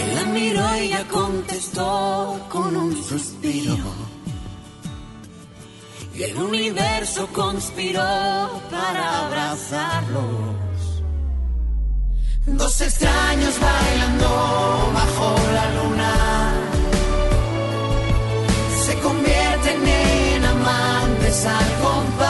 [0.00, 3.76] Él la miró y ella contestó con un suspiro.
[6.14, 8.00] Y el universo conspiró
[8.70, 10.60] para abrazarlos.
[12.46, 16.12] Dos extraños bailando bajo la luna.
[18.84, 22.29] Se convierten en amantes al compás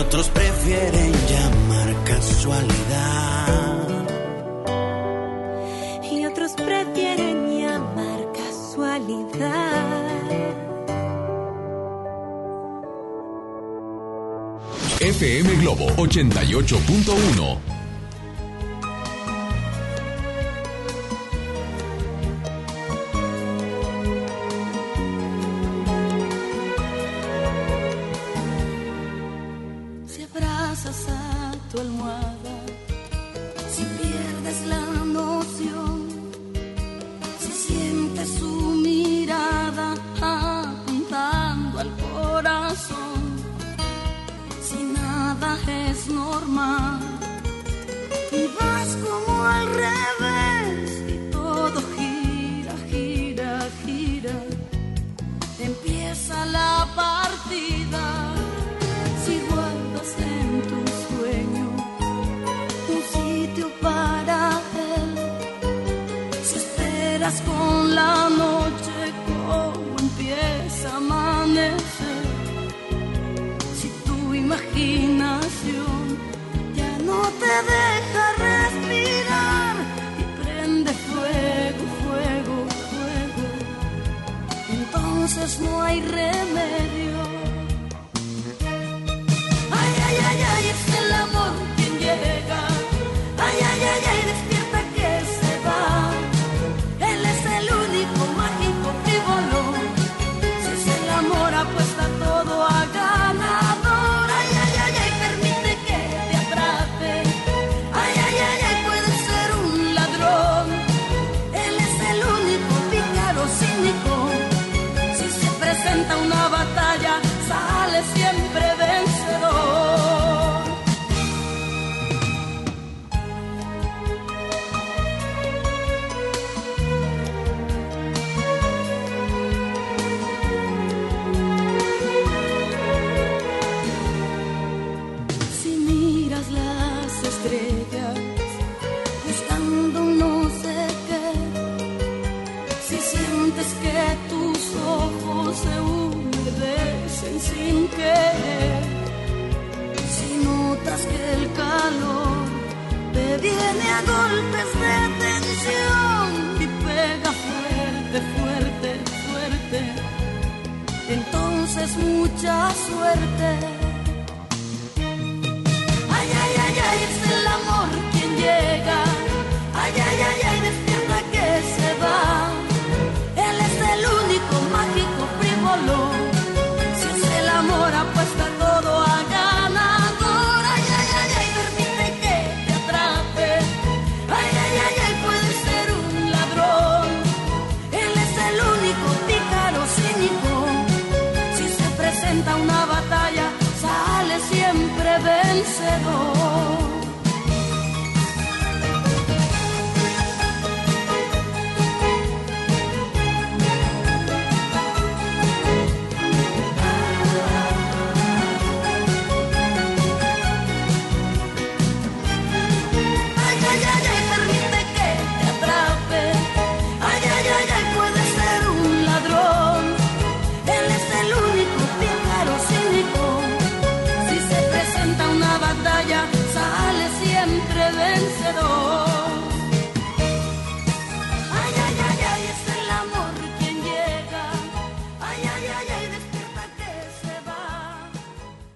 [0.00, 3.88] otros prefieren llamar casualidad.
[6.10, 9.90] Y otros prefieren llamar casualidad.
[15.00, 17.79] FM Globo 88.1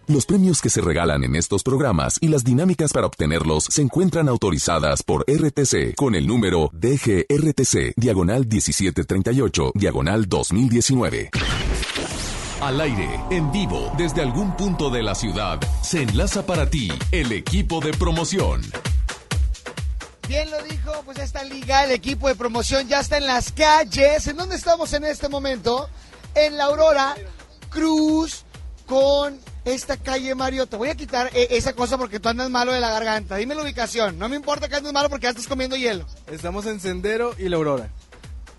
[0.07, 4.29] Los premios que se regalan en estos programas y las dinámicas para obtenerlos se encuentran
[4.29, 11.31] autorizadas por RTC con el número DGRTC, diagonal 1738, diagonal 2019.
[12.61, 17.33] Al aire, en vivo, desde algún punto de la ciudad, se enlaza para ti el
[17.33, 18.61] equipo de promoción.
[20.29, 24.27] Bien lo dijo, pues esta liga, el equipo de promoción ya está en las calles.
[24.27, 25.89] ¿En dónde estamos en este momento?
[26.35, 27.15] En la Aurora
[27.71, 28.45] Cruz
[28.87, 30.67] con esta calle Mario.
[30.67, 33.37] Te voy a quitar eh, esa cosa porque tú andas malo de la garganta.
[33.37, 34.19] Dime la ubicación.
[34.19, 36.07] No me importa que andes malo porque ya estás comiendo hielo.
[36.31, 37.91] Estamos en Sendero y la Aurora.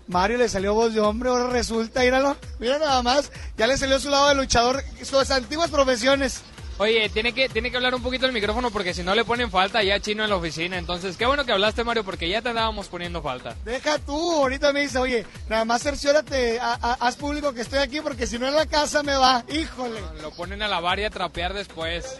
[0.08, 3.98] Mario le salió voz de hombre, ahora resulta, míralo, mira nada más, ya le salió
[3.98, 6.42] su lado de luchador, sus antiguas profesiones.
[6.78, 9.50] Oye, tiene que, tiene que hablar un poquito el micrófono porque si no le ponen
[9.50, 10.76] falta ya chino en la oficina.
[10.76, 13.56] Entonces, qué bueno que hablaste, Mario, porque ya te andábamos poniendo falta.
[13.64, 17.78] Deja tú, ahorita me dice, oye, nada más cerciórate, a- a- haz público que estoy
[17.78, 19.98] aquí porque si no en la casa me va, híjole.
[20.20, 22.18] Lo ponen a lavar y a trapear después.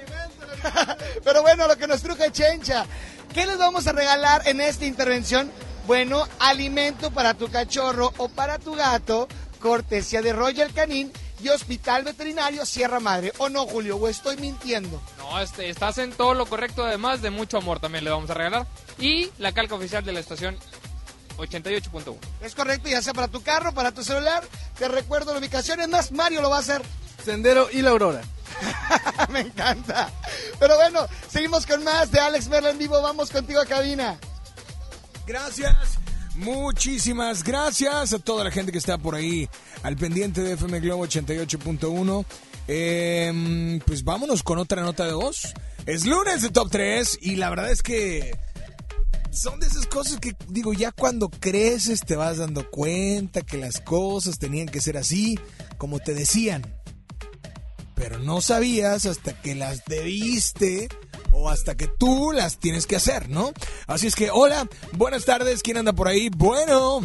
[1.24, 2.86] Pero bueno, lo que nos truje Chencha,
[3.34, 5.50] ¿qué les vamos a regalar en esta intervención?
[5.86, 9.28] Bueno, alimento para tu cachorro o para tu gato,
[9.60, 11.12] cortesía de Royal Canin
[11.42, 13.32] y Hospital Veterinario Sierra Madre.
[13.38, 13.96] ¿O no, Julio?
[13.96, 15.00] ¿O estoy mintiendo?
[15.18, 18.34] No, este, estás en todo lo correcto, además de mucho amor también le vamos a
[18.34, 18.66] regalar.
[18.98, 20.56] Y la calca oficial de la estación
[21.36, 22.16] 88.1.
[22.42, 24.44] Es correcto, ya sea para tu carro, para tu celular.
[24.78, 26.82] Te recuerdo la ubicación, es más, Mario lo va a hacer.
[27.24, 28.22] Sendero y la Aurora.
[29.30, 30.10] Me encanta.
[30.58, 33.00] Pero bueno, seguimos con más de Alex Merla en vivo.
[33.02, 34.18] Vamos contigo a cabina.
[35.26, 35.98] Gracias.
[36.36, 39.48] Muchísimas gracias a toda la gente que está por ahí
[39.82, 42.24] al pendiente de FM Globo 88.1.
[42.68, 45.54] Eh, pues vámonos con otra nota de voz.
[45.86, 48.36] Es lunes de Top 3 y la verdad es que
[49.30, 53.80] son de esas cosas que digo, ya cuando creces te vas dando cuenta que las
[53.80, 55.38] cosas tenían que ser así,
[55.78, 56.75] como te decían.
[57.96, 60.88] Pero no sabías hasta que las debiste
[61.32, 63.52] o hasta que tú las tienes que hacer, ¿no?
[63.86, 66.28] Así es que, hola, buenas tardes, ¿quién anda por ahí?
[66.28, 67.00] Bueno.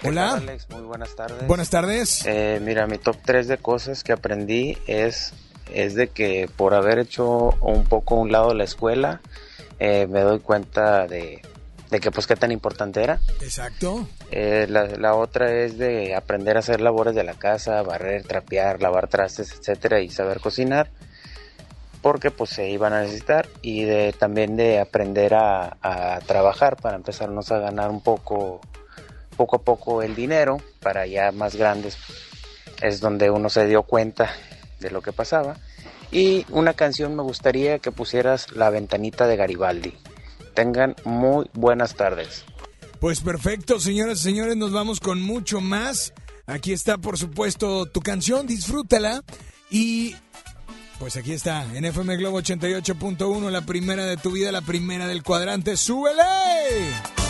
[0.00, 0.30] ¿Qué Hola.
[0.34, 0.66] tal, Alex?
[0.70, 1.46] Muy buenas tardes.
[1.46, 2.24] Buenas tardes.
[2.26, 5.32] Eh, mira, mi top 3 de cosas que aprendí es,
[5.74, 9.20] es de que por haber hecho un poco a un lado la escuela,
[9.78, 11.42] eh, me doy cuenta de,
[11.90, 13.20] de que pues qué tan importante era.
[13.40, 14.06] Exacto.
[14.30, 18.80] Eh, la, la otra es de aprender a hacer labores de la casa, barrer, trapear,
[18.80, 20.90] lavar trastes, etcétera, y saber cocinar,
[22.00, 26.96] porque pues se iban a necesitar, y de también de aprender a, a trabajar para
[26.96, 28.60] empezarnos a ganar un poco,
[29.36, 31.98] poco a poco el dinero, para ya más grandes
[32.80, 34.30] es donde uno se dio cuenta
[34.78, 35.56] de lo que pasaba.
[36.10, 39.96] Y una canción me gustaría que pusieras La ventanita de Garibaldi.
[40.54, 42.44] Tengan muy buenas tardes.
[43.00, 46.12] Pues perfecto, señoras y señores, nos vamos con mucho más.
[46.46, 49.22] Aquí está, por supuesto, tu canción, disfrútala.
[49.70, 50.16] Y
[50.98, 55.22] pues aquí está, en FM Globo 88.1, la primera de tu vida, la primera del
[55.22, 55.76] cuadrante.
[55.76, 57.29] ¡Súbele!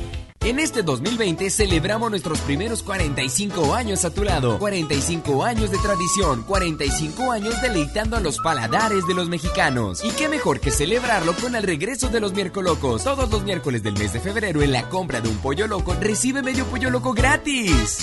[0.43, 4.57] En este 2020 celebramos nuestros primeros 45 años a tu lado.
[4.57, 10.03] 45 años de tradición, 45 años deleitando a los paladares de los mexicanos.
[10.03, 13.03] Y qué mejor que celebrarlo con el regreso de los miércolocos.
[13.03, 16.41] Todos los miércoles del mes de febrero en la compra de un pollo loco recibe
[16.41, 17.99] medio pollo loco gratis.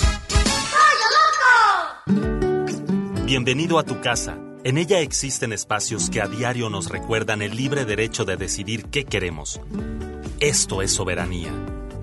[3.25, 4.37] Bienvenido a tu casa.
[4.63, 9.03] En ella existen espacios que a diario nos recuerdan el libre derecho de decidir qué
[9.03, 9.59] queremos.
[10.39, 11.51] Esto es soberanía.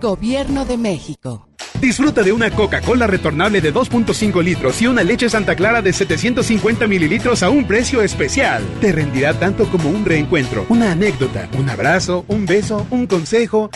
[0.00, 1.48] Gobierno de México.
[1.80, 6.86] Disfruta de una Coca-Cola retornable de 2.5 litros y una leche Santa Clara de 750
[6.86, 8.62] mililitros a un precio especial.
[8.80, 13.70] Te rendirá tanto como un reencuentro, una anécdota, un abrazo, un beso, un consejo.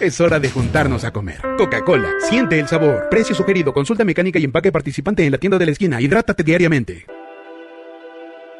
[0.00, 1.40] Es hora de juntarnos a comer.
[1.56, 3.08] Coca-Cola, siente el sabor.
[3.10, 6.00] Precio sugerido, consulta mecánica y empaque participante en la tienda de la esquina.
[6.00, 7.06] Hidrátate diariamente.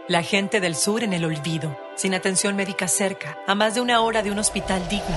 [0.08, 4.00] La gente del sur en el olvido, sin atención médica cerca, a más de una
[4.00, 5.16] hora de un hospital digno.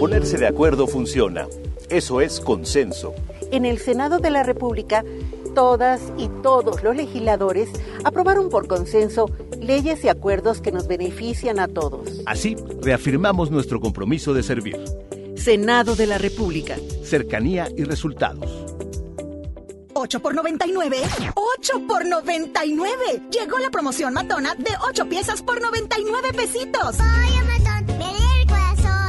[0.00, 1.46] Ponerse de acuerdo funciona.
[1.90, 3.14] Eso es consenso.
[3.52, 5.04] En el Senado de la República,
[5.54, 7.68] todas y todos los legisladores
[8.02, 9.26] aprobaron por consenso
[9.60, 12.22] leyes y acuerdos que nos benefician a todos.
[12.24, 14.82] Así, reafirmamos nuestro compromiso de servir.
[15.36, 16.78] Senado de la República.
[17.04, 18.64] Cercanía y resultados.
[19.92, 20.96] 8 por 99.
[21.34, 22.94] 8 por 99.
[23.30, 26.96] Llegó la promoción matona de 8 piezas por 99 pesitos.
[26.96, 27.49] Vaya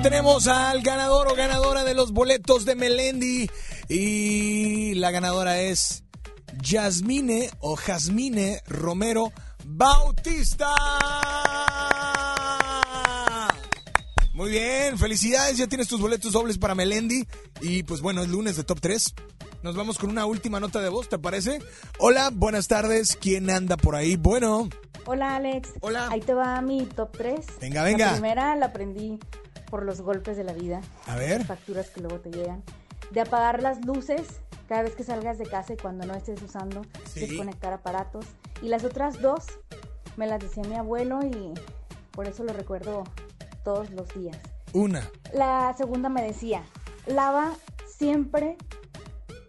[0.00, 3.50] Ya tenemos al ganador o ganadora de los boletos de Melendi.
[3.88, 6.04] Y la ganadora es
[6.62, 9.32] Yasmine o Jasmine Romero
[9.64, 10.74] Bautista.
[14.32, 17.26] Muy bien, felicidades, ya tienes tus boletos dobles para Melendi.
[17.60, 19.14] Y pues bueno, es lunes de Top 3.
[19.62, 21.58] Nos vamos con una última nota de voz, ¿te parece?
[21.98, 23.16] Hola, buenas tardes.
[23.20, 24.16] ¿Quién anda por ahí?
[24.16, 24.68] Bueno.
[25.04, 25.70] Hola Alex.
[25.80, 26.08] Hola.
[26.10, 27.40] Ahí te va mi top 3.
[27.60, 28.06] Venga, venga.
[28.06, 29.18] La primera la aprendí
[29.70, 30.80] por los golpes de la vida.
[31.06, 31.38] A ver.
[31.38, 32.62] Las facturas que luego te llegan.
[33.10, 34.22] De apagar las luces
[34.68, 36.82] cada vez que salgas de casa y cuando no estés usando.
[37.08, 37.20] Sí.
[37.20, 38.26] Desconectar aparatos.
[38.62, 39.46] Y las otras dos
[40.16, 41.54] me las decía mi abuelo y
[42.12, 43.04] por eso lo recuerdo
[43.64, 44.36] todos los días.
[44.72, 45.08] Una.
[45.32, 46.62] La segunda me decía,
[47.06, 47.54] lava
[47.86, 48.56] siempre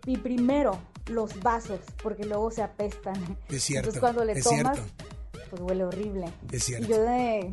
[0.06, 0.78] y primero
[1.08, 3.38] los vasos porque luego se apestan.
[3.50, 4.94] Es cierto, Entonces cuando le tomas, cierto.
[5.50, 6.26] pues huele horrible.
[6.52, 6.86] Es cierto.
[6.86, 7.52] Y yo de,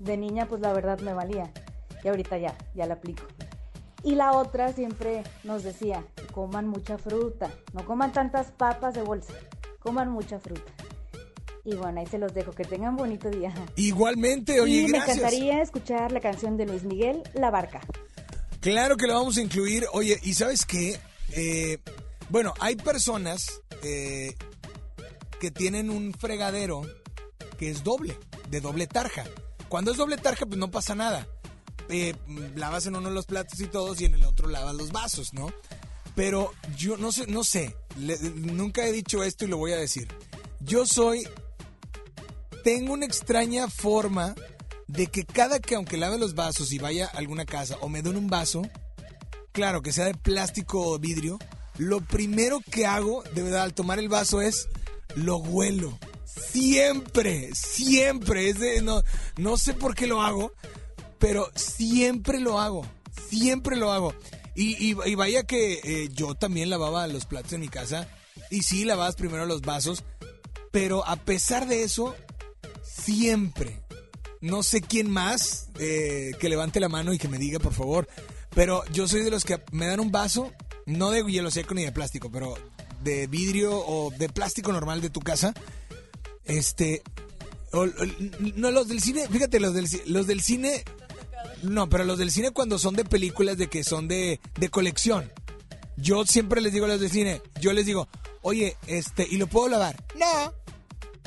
[0.00, 1.50] de niña, pues la verdad me valía.
[2.06, 3.24] Y ahorita ya, ya la aplico.
[4.04, 9.32] Y la otra siempre nos decía, coman mucha fruta, no coman tantas papas de bolsa,
[9.80, 10.70] coman mucha fruta.
[11.64, 13.52] Y bueno, ahí se los dejo, que tengan bonito día.
[13.74, 15.16] Igualmente, oye, y me gracias.
[15.16, 17.80] encantaría escuchar la canción de Luis Miguel, La Barca.
[18.60, 19.84] Claro que lo vamos a incluir.
[19.92, 21.00] Oye, ¿y sabes qué?
[21.32, 21.78] Eh,
[22.28, 24.36] bueno, hay personas eh,
[25.40, 26.82] que tienen un fregadero
[27.58, 28.16] que es doble,
[28.48, 29.24] de doble tarja.
[29.68, 31.26] Cuando es doble tarja, pues no pasa nada.
[31.88, 32.14] Eh,
[32.54, 35.52] lavas en uno los platos y todos y en el otro lavas los vasos, ¿no?
[36.14, 37.76] Pero yo no sé, no sé,
[38.34, 40.08] nunca he dicho esto y lo voy a decir.
[40.60, 41.28] Yo soy,
[42.64, 44.34] tengo una extraña forma
[44.88, 48.02] de que cada que aunque lave los vasos y vaya a alguna casa o me
[48.02, 48.62] den un vaso,
[49.52, 51.38] claro, que sea de plástico o vidrio,
[51.78, 54.68] lo primero que hago, de verdad, al tomar el vaso es,
[55.14, 55.98] lo huelo.
[56.24, 58.54] Siempre, siempre.
[58.82, 59.02] No,
[59.36, 60.52] no sé por qué lo hago,
[61.18, 62.86] pero siempre lo hago.
[63.28, 64.14] Siempre lo hago.
[64.54, 68.08] Y, vaya que eh, yo también lavaba los platos en mi casa.
[68.50, 70.04] Y sí, lavabas primero los vasos.
[70.70, 72.14] Pero a pesar de eso,
[72.82, 73.82] siempre.
[74.40, 78.08] No sé quién más eh, que levante la mano y que me diga, por favor.
[78.54, 80.52] Pero yo soy de los que me dan un vaso,
[80.86, 82.54] no de hielo seco ni de plástico, pero
[83.02, 85.52] de vidrio o de plástico normal de tu casa.
[86.44, 87.02] Este.
[88.54, 90.84] no, los del cine, fíjate, los del, los del cine.
[91.62, 95.32] No, pero los del cine cuando son de películas de que son de, de colección.
[95.96, 98.08] Yo siempre les digo a los del cine, yo les digo,
[98.42, 99.96] oye, este, ¿y lo puedo lavar?
[100.14, 100.52] No.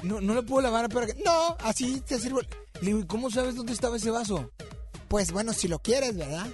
[0.03, 2.41] No, no lo puedo lavar, pero no, así te sirvo.
[2.81, 4.51] Le digo, ¿y cómo sabes dónde estaba ese vaso?
[5.07, 6.47] Pues bueno, si lo quieres, ¿verdad?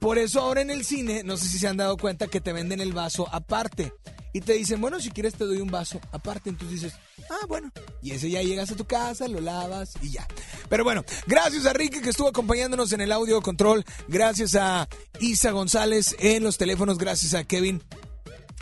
[0.00, 2.52] Por eso ahora en el cine, no sé si se han dado cuenta que te
[2.52, 3.92] venden el vaso aparte.
[4.32, 6.50] Y te dicen, bueno, si quieres te doy un vaso aparte.
[6.50, 6.98] Entonces dices,
[7.30, 7.70] ah, bueno.
[8.02, 10.26] Y ese ya llegas a tu casa, lo lavas y ya.
[10.68, 13.84] Pero bueno, gracias a Ricky que estuvo acompañándonos en el audio control.
[14.08, 14.88] Gracias a
[15.20, 16.98] Isa González en los teléfonos.
[16.98, 17.82] Gracias a Kevin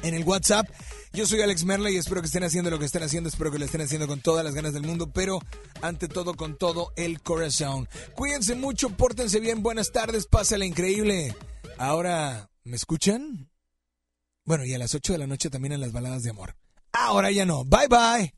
[0.03, 0.69] en el WhatsApp.
[1.13, 3.29] Yo soy Alex Merla y espero que estén haciendo lo que estén haciendo.
[3.29, 5.41] Espero que lo estén haciendo con todas las ganas del mundo, pero
[5.83, 7.89] ante todo con todo el corazón.
[8.15, 9.63] Cuídense mucho, pórtense bien.
[9.63, 11.35] Buenas tardes, pásala increíble.
[11.79, 13.51] Ahora, ¿me escuchan?
[14.49, 16.57] Bueno, y a las 8 de la noche también en las baladas de amor.
[16.93, 17.67] Ahora ya no.
[17.67, 18.38] Bye bye.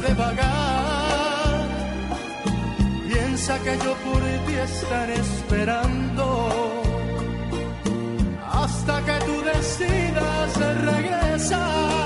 [0.00, 1.68] de vagar.
[3.08, 6.26] Piensa que yo por ti estaré esperando
[8.52, 10.56] hasta que tú decidas
[10.92, 12.05] regresar.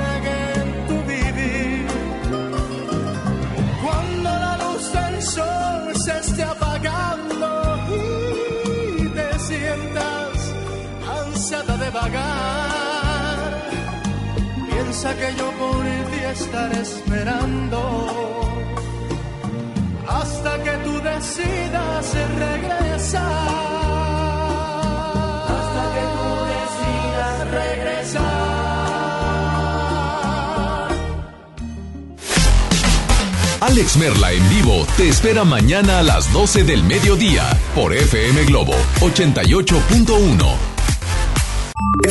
[15.01, 17.79] piensa que yo por ti estaré esperando
[20.07, 23.21] hasta que tú decidas regresar.
[25.47, 28.41] Hasta que tú decidas regresar.
[33.61, 37.43] Alex Merla en vivo te espera mañana a las 12 del mediodía
[37.75, 40.70] por FM Globo 88.1.